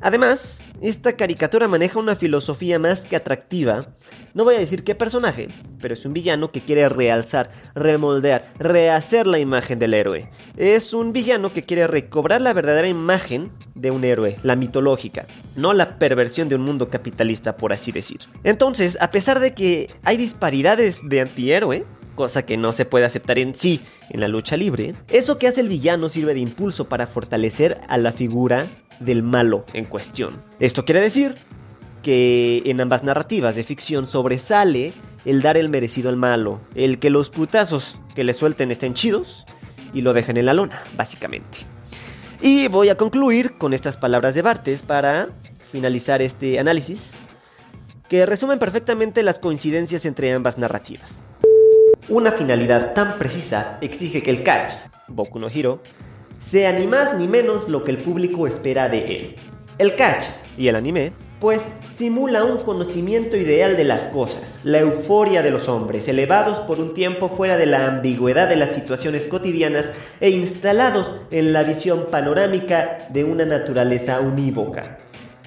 Además, 0.00 0.60
esta 0.80 1.16
caricatura 1.16 1.66
maneja 1.66 1.98
una 1.98 2.14
filosofía 2.14 2.78
más 2.78 3.00
que 3.00 3.16
atractiva. 3.16 3.84
No 4.32 4.44
voy 4.44 4.54
a 4.54 4.60
decir 4.60 4.84
qué 4.84 4.94
personaje, 4.94 5.48
pero 5.80 5.94
es 5.94 6.06
un 6.06 6.12
villano 6.12 6.52
que 6.52 6.60
quiere 6.60 6.88
realzar, 6.88 7.50
remoldear, 7.74 8.52
rehacer 8.60 9.26
la 9.26 9.40
imagen 9.40 9.80
del 9.80 9.94
héroe. 9.94 10.30
Es 10.56 10.92
un 10.92 11.12
villano 11.12 11.52
que 11.52 11.64
quiere 11.64 11.88
recobrar 11.88 12.40
la 12.40 12.52
verdadera 12.52 12.86
imagen 12.86 13.50
de 13.74 13.90
un 13.90 14.04
héroe, 14.04 14.38
la 14.44 14.54
mitológica, 14.54 15.26
no 15.56 15.72
la 15.72 15.98
perversión 15.98 16.48
de 16.48 16.54
un 16.54 16.62
mundo 16.62 16.88
capitalista, 16.88 17.56
por 17.56 17.72
así 17.72 17.90
decir. 17.90 18.20
Entonces, 18.44 18.96
a 19.00 19.10
pesar 19.10 19.40
de 19.40 19.52
que 19.52 19.90
hay 20.04 20.16
disparidades 20.16 21.00
de 21.02 21.22
antihéroe, 21.22 21.84
cosa 22.18 22.44
que 22.44 22.56
no 22.56 22.72
se 22.72 22.84
puede 22.84 23.04
aceptar 23.04 23.38
en 23.38 23.54
sí 23.54 23.80
en 24.10 24.18
la 24.18 24.26
lucha 24.26 24.56
libre, 24.56 24.96
eso 25.06 25.38
que 25.38 25.46
hace 25.46 25.60
el 25.60 25.68
villano 25.68 26.08
sirve 26.08 26.34
de 26.34 26.40
impulso 26.40 26.88
para 26.88 27.06
fortalecer 27.06 27.80
a 27.86 27.96
la 27.96 28.10
figura 28.12 28.66
del 28.98 29.22
malo 29.22 29.64
en 29.72 29.84
cuestión. 29.84 30.32
Esto 30.58 30.84
quiere 30.84 31.00
decir 31.00 31.36
que 32.02 32.64
en 32.66 32.80
ambas 32.80 33.04
narrativas 33.04 33.54
de 33.54 33.62
ficción 33.62 34.08
sobresale 34.08 34.92
el 35.26 35.42
dar 35.42 35.56
el 35.56 35.68
merecido 35.68 36.08
al 36.08 36.16
malo, 36.16 36.60
el 36.74 36.98
que 36.98 37.08
los 37.08 37.30
putazos 37.30 38.00
que 38.16 38.24
le 38.24 38.34
suelten 38.34 38.72
estén 38.72 38.94
chidos 38.94 39.46
y 39.94 40.00
lo 40.00 40.12
dejen 40.12 40.38
en 40.38 40.46
la 40.46 40.54
lona, 40.54 40.82
básicamente. 40.96 41.58
Y 42.40 42.66
voy 42.66 42.88
a 42.88 42.96
concluir 42.96 43.58
con 43.58 43.74
estas 43.74 43.96
palabras 43.96 44.34
de 44.34 44.42
Bartes 44.42 44.82
para 44.82 45.28
finalizar 45.70 46.20
este 46.20 46.58
análisis, 46.58 47.12
que 48.08 48.26
resumen 48.26 48.58
perfectamente 48.58 49.22
las 49.22 49.38
coincidencias 49.38 50.04
entre 50.04 50.32
ambas 50.32 50.58
narrativas. 50.58 51.22
Una 52.10 52.32
finalidad 52.32 52.94
tan 52.94 53.18
precisa 53.18 53.76
exige 53.82 54.22
que 54.22 54.30
el 54.30 54.42
catch, 54.42 54.72
Boku 55.08 55.38
no 55.38 55.48
Hiro, 55.50 55.82
sea 56.38 56.72
ni 56.72 56.86
más 56.86 57.12
ni 57.18 57.28
menos 57.28 57.68
lo 57.68 57.84
que 57.84 57.90
el 57.90 57.98
público 57.98 58.46
espera 58.46 58.88
de 58.88 59.04
él. 59.04 59.34
El 59.76 59.94
catch 59.94 60.24
y 60.56 60.68
el 60.68 60.76
anime, 60.76 61.12
pues 61.38 61.68
simula 61.92 62.44
un 62.44 62.60
conocimiento 62.60 63.36
ideal 63.36 63.76
de 63.76 63.84
las 63.84 64.08
cosas, 64.08 64.60
la 64.64 64.78
euforia 64.78 65.42
de 65.42 65.50
los 65.50 65.68
hombres, 65.68 66.08
elevados 66.08 66.60
por 66.60 66.80
un 66.80 66.94
tiempo 66.94 67.28
fuera 67.28 67.58
de 67.58 67.66
la 67.66 67.86
ambigüedad 67.86 68.48
de 68.48 68.56
las 68.56 68.72
situaciones 68.72 69.26
cotidianas 69.26 69.92
e 70.20 70.30
instalados 70.30 71.14
en 71.30 71.52
la 71.52 71.62
visión 71.62 72.06
panorámica 72.10 73.06
de 73.10 73.24
una 73.24 73.44
naturaleza 73.44 74.20
unívoca, 74.20 74.96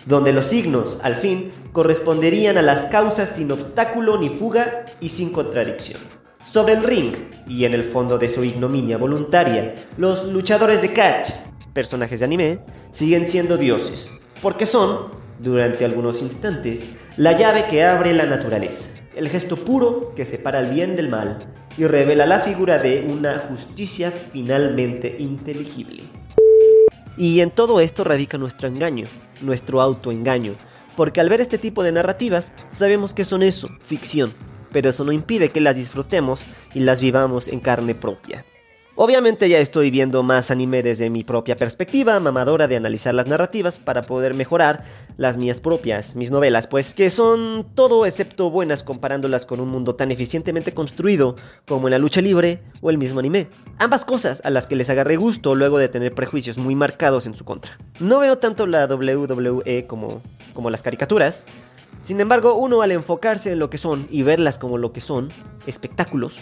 donde 0.06 0.32
los 0.32 0.46
signos, 0.46 1.00
al 1.02 1.16
fin, 1.16 1.52
corresponderían 1.72 2.60
a 2.60 2.62
las 2.62 2.86
causas 2.86 3.30
sin 3.36 3.52
obstáculo 3.52 4.20
ni 4.20 4.30
fuga 4.30 4.86
y 5.00 5.10
sin 5.10 5.32
contradicción. 5.32 6.21
Sobre 6.52 6.74
el 6.74 6.84
ring, 6.84 7.14
y 7.48 7.64
en 7.64 7.74
el 7.74 7.86
fondo 7.86 8.18
de 8.18 8.28
su 8.28 8.44
ignominia 8.44 8.98
voluntaria, 8.98 9.74
los 9.96 10.26
luchadores 10.26 10.82
de 10.82 10.92
catch, 10.92 11.30
personajes 11.72 12.20
de 12.20 12.26
anime, 12.26 12.60
siguen 12.92 13.26
siendo 13.26 13.56
dioses, 13.56 14.12
porque 14.42 14.66
son, 14.66 15.14
durante 15.40 15.86
algunos 15.86 16.22
instantes, 16.22 16.84
la 17.16 17.38
llave 17.38 17.68
que 17.68 17.86
abre 17.86 18.14
la 18.14 18.26
naturaleza, 18.26 18.90
el 19.16 19.30
gesto 19.30 19.56
puro 19.56 20.14
que 20.14 20.26
separa 20.26 20.60
el 20.60 20.74
bien 20.74 20.98
del 20.98 21.08
mal 21.08 21.38
y 21.78 21.86
revela 21.86 22.26
la 22.26 22.42
figura 22.42 22.80
de 22.80 23.08
una 23.10 23.40
justicia 23.40 24.12
finalmente 24.12 25.16
inteligible. 25.20 26.04
Y 27.16 27.40
en 27.40 27.52
todo 27.52 27.80
esto 27.80 28.04
radica 28.04 28.38
nuestro 28.38 28.68
engaño, 28.68 29.06
nuestro 29.42 29.82
autoengaño, 29.82 30.56
porque 30.98 31.22
al 31.22 31.30
ver 31.30 31.40
este 31.40 31.58
tipo 31.58 31.82
de 31.82 31.94
narrativas 31.94 32.52
sabemos 32.68 33.14
que 33.14 33.24
son 33.24 33.42
eso, 33.42 33.70
ficción, 33.86 34.32
pero 34.72 34.90
eso 34.90 35.04
no 35.04 35.12
impide 35.12 35.52
que 35.52 35.62
las 35.62 35.76
disfrutemos 35.76 36.42
y 36.74 36.80
las 36.82 37.02
vivamos 37.02 37.48
en 37.48 37.60
carne 37.60 37.96
propia. 37.96 38.46
Obviamente 38.96 39.48
ya 39.48 39.60
estoy 39.60 39.90
viendo 39.90 40.22
más 40.22 40.52
anime 40.52 40.84
desde 40.84 41.10
mi 41.10 41.24
propia 41.24 41.56
perspectiva, 41.56 42.20
mamadora 42.20 42.68
de 42.68 42.76
analizar 42.76 43.16
las 43.16 43.26
narrativas 43.26 43.80
para 43.80 44.02
poder 44.02 44.34
mejorar 44.34 44.84
las 45.16 45.38
mías 45.38 45.62
propias, 45.62 46.16
mis 46.16 46.30
novelas, 46.30 46.68
pues 46.68 46.94
que 46.94 47.10
son 47.10 47.68
todo 47.74 48.06
excepto 48.06 48.52
buenas 48.52 48.84
comparándolas 48.84 49.46
con 49.46 49.62
un 49.62 49.70
mundo 49.70 49.96
tan 49.96 50.12
eficientemente 50.12 50.74
construido 50.74 51.36
como 51.66 51.88
en 51.88 51.94
la 51.94 52.00
lucha 52.00 52.22
libre 52.22 52.60
o 52.82 52.90
el 52.90 52.98
mismo 52.98 53.22
anime. 53.22 53.48
Ambas 53.80 54.04
cosas 54.04 54.42
a 54.44 54.50
las 54.50 54.68
que 54.68 54.76
les 54.76 54.90
agarré 54.90 55.16
gusto 55.16 55.56
luego 55.56 55.78
de 55.78 55.88
tener 55.88 56.14
prejuicios 56.14 56.58
muy 56.58 56.76
marcados 56.76 57.26
en 57.26 57.34
su 57.34 57.46
contra. 57.46 57.78
No 58.02 58.20
veo 58.20 58.40
tanto 58.40 58.68
la 58.68 58.88
WWE 58.88 59.88
como, 59.88 60.22
como 60.54 60.70
las 60.70 60.84
caricaturas, 60.84 61.46
sin 62.02 62.20
embargo, 62.20 62.56
uno 62.56 62.82
al 62.82 62.92
enfocarse 62.92 63.52
en 63.52 63.60
lo 63.60 63.70
que 63.70 63.78
son 63.78 64.08
y 64.10 64.24
verlas 64.24 64.58
como 64.58 64.78
lo 64.78 64.92
que 64.92 65.02
son, 65.02 65.30
espectáculos, 65.68 66.36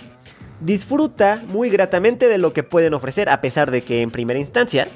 disfruta 0.62 1.43
muy 1.48 1.69
gratamente 1.69 2.28
de 2.28 2.38
lo 2.38 2.54
que 2.54 2.63
pueden 2.63 2.93
ofrecer 2.93 3.30
a 3.30 3.41
pesar 3.41 3.72
de 3.72 3.82
que 3.82 4.02
en 4.02 4.10
primera 4.10 4.39
instancia 4.39 4.88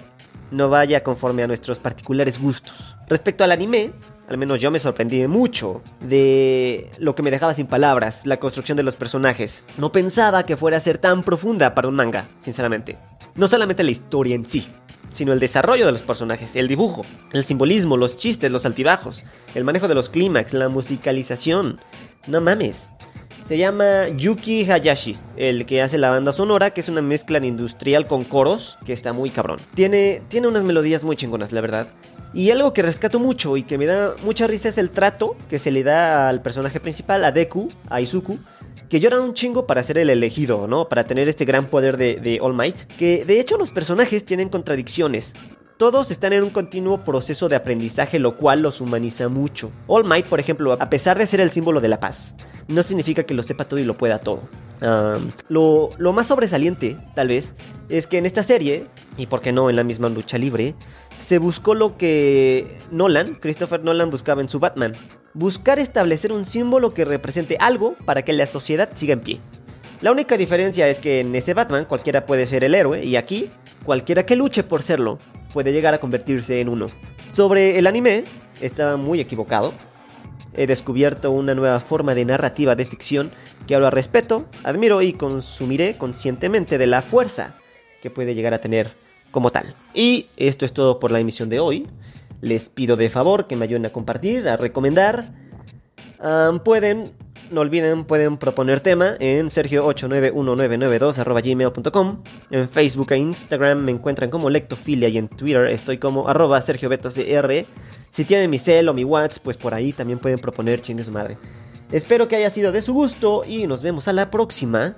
no 0.52 0.70
vaya 0.70 1.04
conforme 1.04 1.44
a 1.44 1.48
nuestros 1.48 1.80
particulares 1.80 2.42
gustos. 2.42 2.96
Respecto 3.08 3.44
al 3.44 3.52
anime, 3.52 3.92
al 4.28 4.38
menos 4.38 4.60
yo 4.60 4.72
me 4.72 4.80
sorprendí 4.80 5.28
mucho 5.28 5.82
de 6.00 6.90
lo 6.98 7.16
que 7.16 7.24
me 7.24 7.32
dejaba 7.32 7.54
sin 7.54 7.68
palabras, 7.68 8.26
la 8.26 8.38
construcción 8.38 8.78
de 8.78 8.84
los 8.84 8.96
personajes. 8.96 9.64
No 9.78 9.92
pensaba 9.92 10.46
que 10.46 10.58
fuera 10.58 10.78
a 10.78 10.82
ser 10.82 10.98
tan 10.98 11.24
profunda 11.24 11.76
para 11.76 11.88
un 11.88 11.96
manga, 11.96 12.28
sinceramente. 12.40 12.98
No 13.36 13.48
solamente 13.48 13.84
la 13.84 13.92
historia 13.92 14.36
en 14.36 14.46
sí, 14.46 14.68
sino 15.12 15.34
el 15.34 15.40
desarrollo 15.40 15.86
de 15.86 15.92
los 15.92 16.02
personajes, 16.02 16.56
el 16.56 16.68
dibujo, 16.68 17.06
el 17.32 17.46
simbolismo, 17.46 17.98
los 17.98 18.18
chistes, 18.18 18.52
los 18.52 18.66
altibajos, 18.66 19.24
el 19.56 19.64
manejo 19.64 19.88
de 19.88 19.96
los 19.96 20.10
clímax, 20.10 20.54
la 20.54 20.70
musicalización. 20.70 21.80
No 22.28 22.42
mames. 22.42 22.90
Se 23.44 23.58
llama 23.58 24.08
Yuki 24.08 24.70
Hayashi, 24.72 25.18
el 25.36 25.66
que 25.66 25.82
hace 25.82 25.98
la 25.98 26.10
banda 26.10 26.32
sonora, 26.32 26.72
que 26.72 26.80
es 26.80 26.88
una 26.88 27.02
mezcla 27.02 27.42
de 27.42 27.48
industrial 27.48 28.08
con 28.08 28.24
coros, 28.24 28.78
que 28.86 28.94
está 28.94 29.12
muy 29.12 29.30
cabrón. 29.30 29.60
Tiene, 29.74 30.22
tiene 30.30 30.48
unas 30.48 30.64
melodías 30.64 31.04
muy 31.04 31.18
chingonas, 31.18 31.52
la 31.52 31.60
verdad. 31.60 31.88
Y 32.34 32.50
algo 32.50 32.74
que 32.74 32.82
rescato 32.82 33.20
mucho 33.20 33.58
y 33.58 33.64
que 33.64 33.78
me 33.78 33.86
da 33.86 34.16
mucha 34.24 34.48
risa 34.48 34.70
es 34.70 34.78
el 34.78 34.90
trato 34.90 35.36
que 35.50 35.60
se 35.60 35.72
le 35.72 35.84
da 35.84 36.30
al 36.30 36.42
personaje 36.42 36.80
principal, 36.80 37.24
a 37.26 37.32
Deku, 37.32 37.68
a 37.90 38.02
Izuku, 38.02 38.40
que 38.90 39.00
llora 39.00 39.22
un 39.22 39.34
chingo 39.34 39.68
para 39.68 39.84
ser 39.84 40.00
el 40.00 40.10
elegido, 40.10 40.68
¿no? 40.68 40.90
Para 40.90 41.06
tener 41.06 41.28
este 41.28 41.46
gran 41.46 41.68
poder 41.68 41.98
de, 41.98 42.16
de 42.16 42.40
All 42.42 42.54
Might. 42.54 42.82
Que 42.98 43.24
de 43.24 43.40
hecho 43.40 43.58
los 43.58 43.72
personajes 43.72 44.26
tienen 44.26 44.50
contradicciones. 44.50 45.34
Todos 45.78 46.12
están 46.12 46.34
en 46.34 46.44
un 46.44 46.52
continuo 46.52 47.04
proceso 47.04 47.50
de 47.50 47.56
aprendizaje, 47.56 48.20
lo 48.20 48.38
cual 48.38 48.62
los 48.62 48.80
humaniza 48.80 49.28
mucho. 49.28 49.72
All 49.88 50.06
Might, 50.06 50.28
por 50.28 50.40
ejemplo, 50.40 50.74
a 50.74 50.90
pesar 50.90 51.18
de 51.18 51.26
ser 51.26 51.42
el 51.42 51.50
símbolo 51.50 51.82
de 51.82 51.88
la 51.88 52.00
paz, 52.00 52.36
no 52.68 52.84
significa 52.84 53.24
que 53.24 53.34
lo 53.34 53.42
sepa 53.42 53.66
todo 53.66 53.80
y 53.80 53.84
lo 53.84 53.98
pueda 53.98 54.20
todo. 54.20 54.42
Lo, 55.48 55.90
lo, 55.98 56.14
más 56.14 56.28
sobresaliente, 56.28 56.98
tal 57.16 57.30
vez, 57.30 57.56
es 57.90 58.06
que 58.06 58.18
en 58.18 58.26
esta 58.26 58.44
serie, 58.44 58.86
y 59.18 59.28
por 59.28 59.42
qué 59.42 59.52
no 59.52 59.70
en 59.70 59.78
la 59.78 59.84
misma 59.84 60.10
lucha 60.10 60.38
libre, 60.38 60.76
se 61.20 61.40
buscó 61.40 61.74
lo 61.74 61.98
que 61.98 62.78
Nolan, 62.92 63.36
Christopher 63.36 63.84
Nolan, 63.84 64.12
buscaba 64.12 64.42
en 64.42 64.50
su 64.50 64.60
Batman. 64.60 64.94
Buscar 65.34 65.80
establecer 65.80 66.34
un 66.34 66.46
símbolo 66.46 66.94
que 66.94 67.06
represente 67.06 67.58
algo 67.60 67.96
para 68.06 68.24
que 68.24 68.34
la 68.34 68.46
sociedad 68.46 68.90
siga 68.94 69.14
en 69.14 69.22
pie. 69.22 69.40
La 70.02 70.12
única 70.12 70.36
diferencia 70.38 70.88
es 70.90 71.00
que 71.00 71.22
en 71.22 71.34
ese 71.34 71.54
Batman 71.54 71.86
cualquiera 71.86 72.26
puede 72.26 72.46
ser 72.46 72.64
el 72.66 72.76
héroe 72.76 73.06
y 73.06 73.16
aquí 73.16 73.50
cualquiera 73.86 74.26
que 74.26 74.36
luche 74.36 74.64
por 74.64 74.84
serlo 74.84 75.18
puede 75.54 75.72
llegar 75.72 75.94
a 75.94 76.00
convertirse 76.00 76.60
en 76.60 76.68
uno. 76.68 76.88
Sobre 77.36 77.78
el 77.78 77.88
anime, 77.88 78.26
estaba 78.60 78.98
muy 78.98 79.20
equivocado. 79.20 79.74
He 80.56 80.68
descubierto 80.68 81.32
una 81.32 81.56
nueva 81.56 81.80
forma 81.80 82.16
de 82.16 82.26
narrativa 82.26 82.76
de 82.76 82.86
ficción 82.86 83.32
que 83.68 83.76
ahora 83.76 83.90
respeto, 83.90 84.48
admiro 84.64 85.02
y 85.02 85.14
consumiré 85.14 85.96
conscientemente 85.98 86.78
de 86.78 86.88
la 86.88 87.02
fuerza 87.02 87.56
que 88.02 88.10
puede 88.10 88.36
llegar 88.36 88.54
a 88.54 88.62
tener 88.62 88.96
como 89.32 89.52
tal. 89.52 89.76
Y 89.94 90.28
esto 90.38 90.66
es 90.66 90.74
todo 90.74 91.00
por 91.00 91.12
la 91.12 91.20
emisión 91.20 91.50
de 91.50 91.60
hoy. 91.60 91.88
Les 92.42 92.70
pido 92.70 92.98
de 92.98 93.10
favor 93.10 93.48
que 93.48 93.56
me 93.56 93.64
ayuden 93.64 93.86
a 93.86 93.90
compartir, 93.90 94.48
a 94.48 94.58
recomendar. 94.58 95.24
Am, 96.20 96.60
pueden, 96.60 97.12
no 97.54 97.62
olviden, 97.62 98.04
pueden 98.04 98.36
proponer 98.38 98.82
tema 98.82 99.16
en 99.20 99.48
sergio891992.gmail.com 99.48 102.24
En 102.52 102.70
Facebook 102.70 103.12
e 103.12 103.18
Instagram 103.18 103.80
me 103.80 103.92
encuentran 103.92 104.30
como 104.30 104.50
Lectofilia 104.50 105.08
y 105.10 105.18
en 105.18 105.30
Twitter 105.30 105.68
estoy 105.68 106.00
como 106.00 106.28
arroba 106.28 106.62
sergiobetosdr. 106.62 107.66
Si 108.12 108.26
tienen 108.26 108.50
mi 108.50 108.60
cel 108.60 108.90
o 108.90 108.94
mi 108.94 109.04
WhatsApp, 109.04 109.44
pues 109.44 109.58
por 109.58 109.74
ahí 109.74 109.92
también 109.94 110.20
pueden 110.20 110.40
proponer 110.40 110.82
chingue 110.82 111.04
su 111.04 111.12
madre. 111.12 111.38
Espero 111.92 112.28
que 112.28 112.36
haya 112.36 112.50
sido 112.50 112.72
de 112.72 112.82
su 112.82 112.94
gusto 112.94 113.44
y 113.48 113.68
nos 113.68 113.84
vemos 113.84 114.08
a 114.08 114.14
la 114.14 114.32
próxima. 114.32 114.96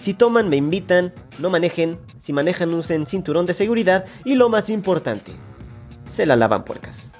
Si 0.00 0.14
toman, 0.14 0.48
me 0.48 0.56
invitan, 0.56 1.12
no 1.38 1.50
manejen, 1.50 1.98
si 2.20 2.32
manejan 2.32 2.72
usen 2.72 3.06
cinturón 3.06 3.46
de 3.46 3.54
seguridad 3.54 4.04
y 4.24 4.36
lo 4.36 4.48
más 4.48 4.70
importante, 4.70 5.32
se 6.06 6.24
la 6.24 6.36
lavan 6.36 6.64
puercas. 6.64 7.12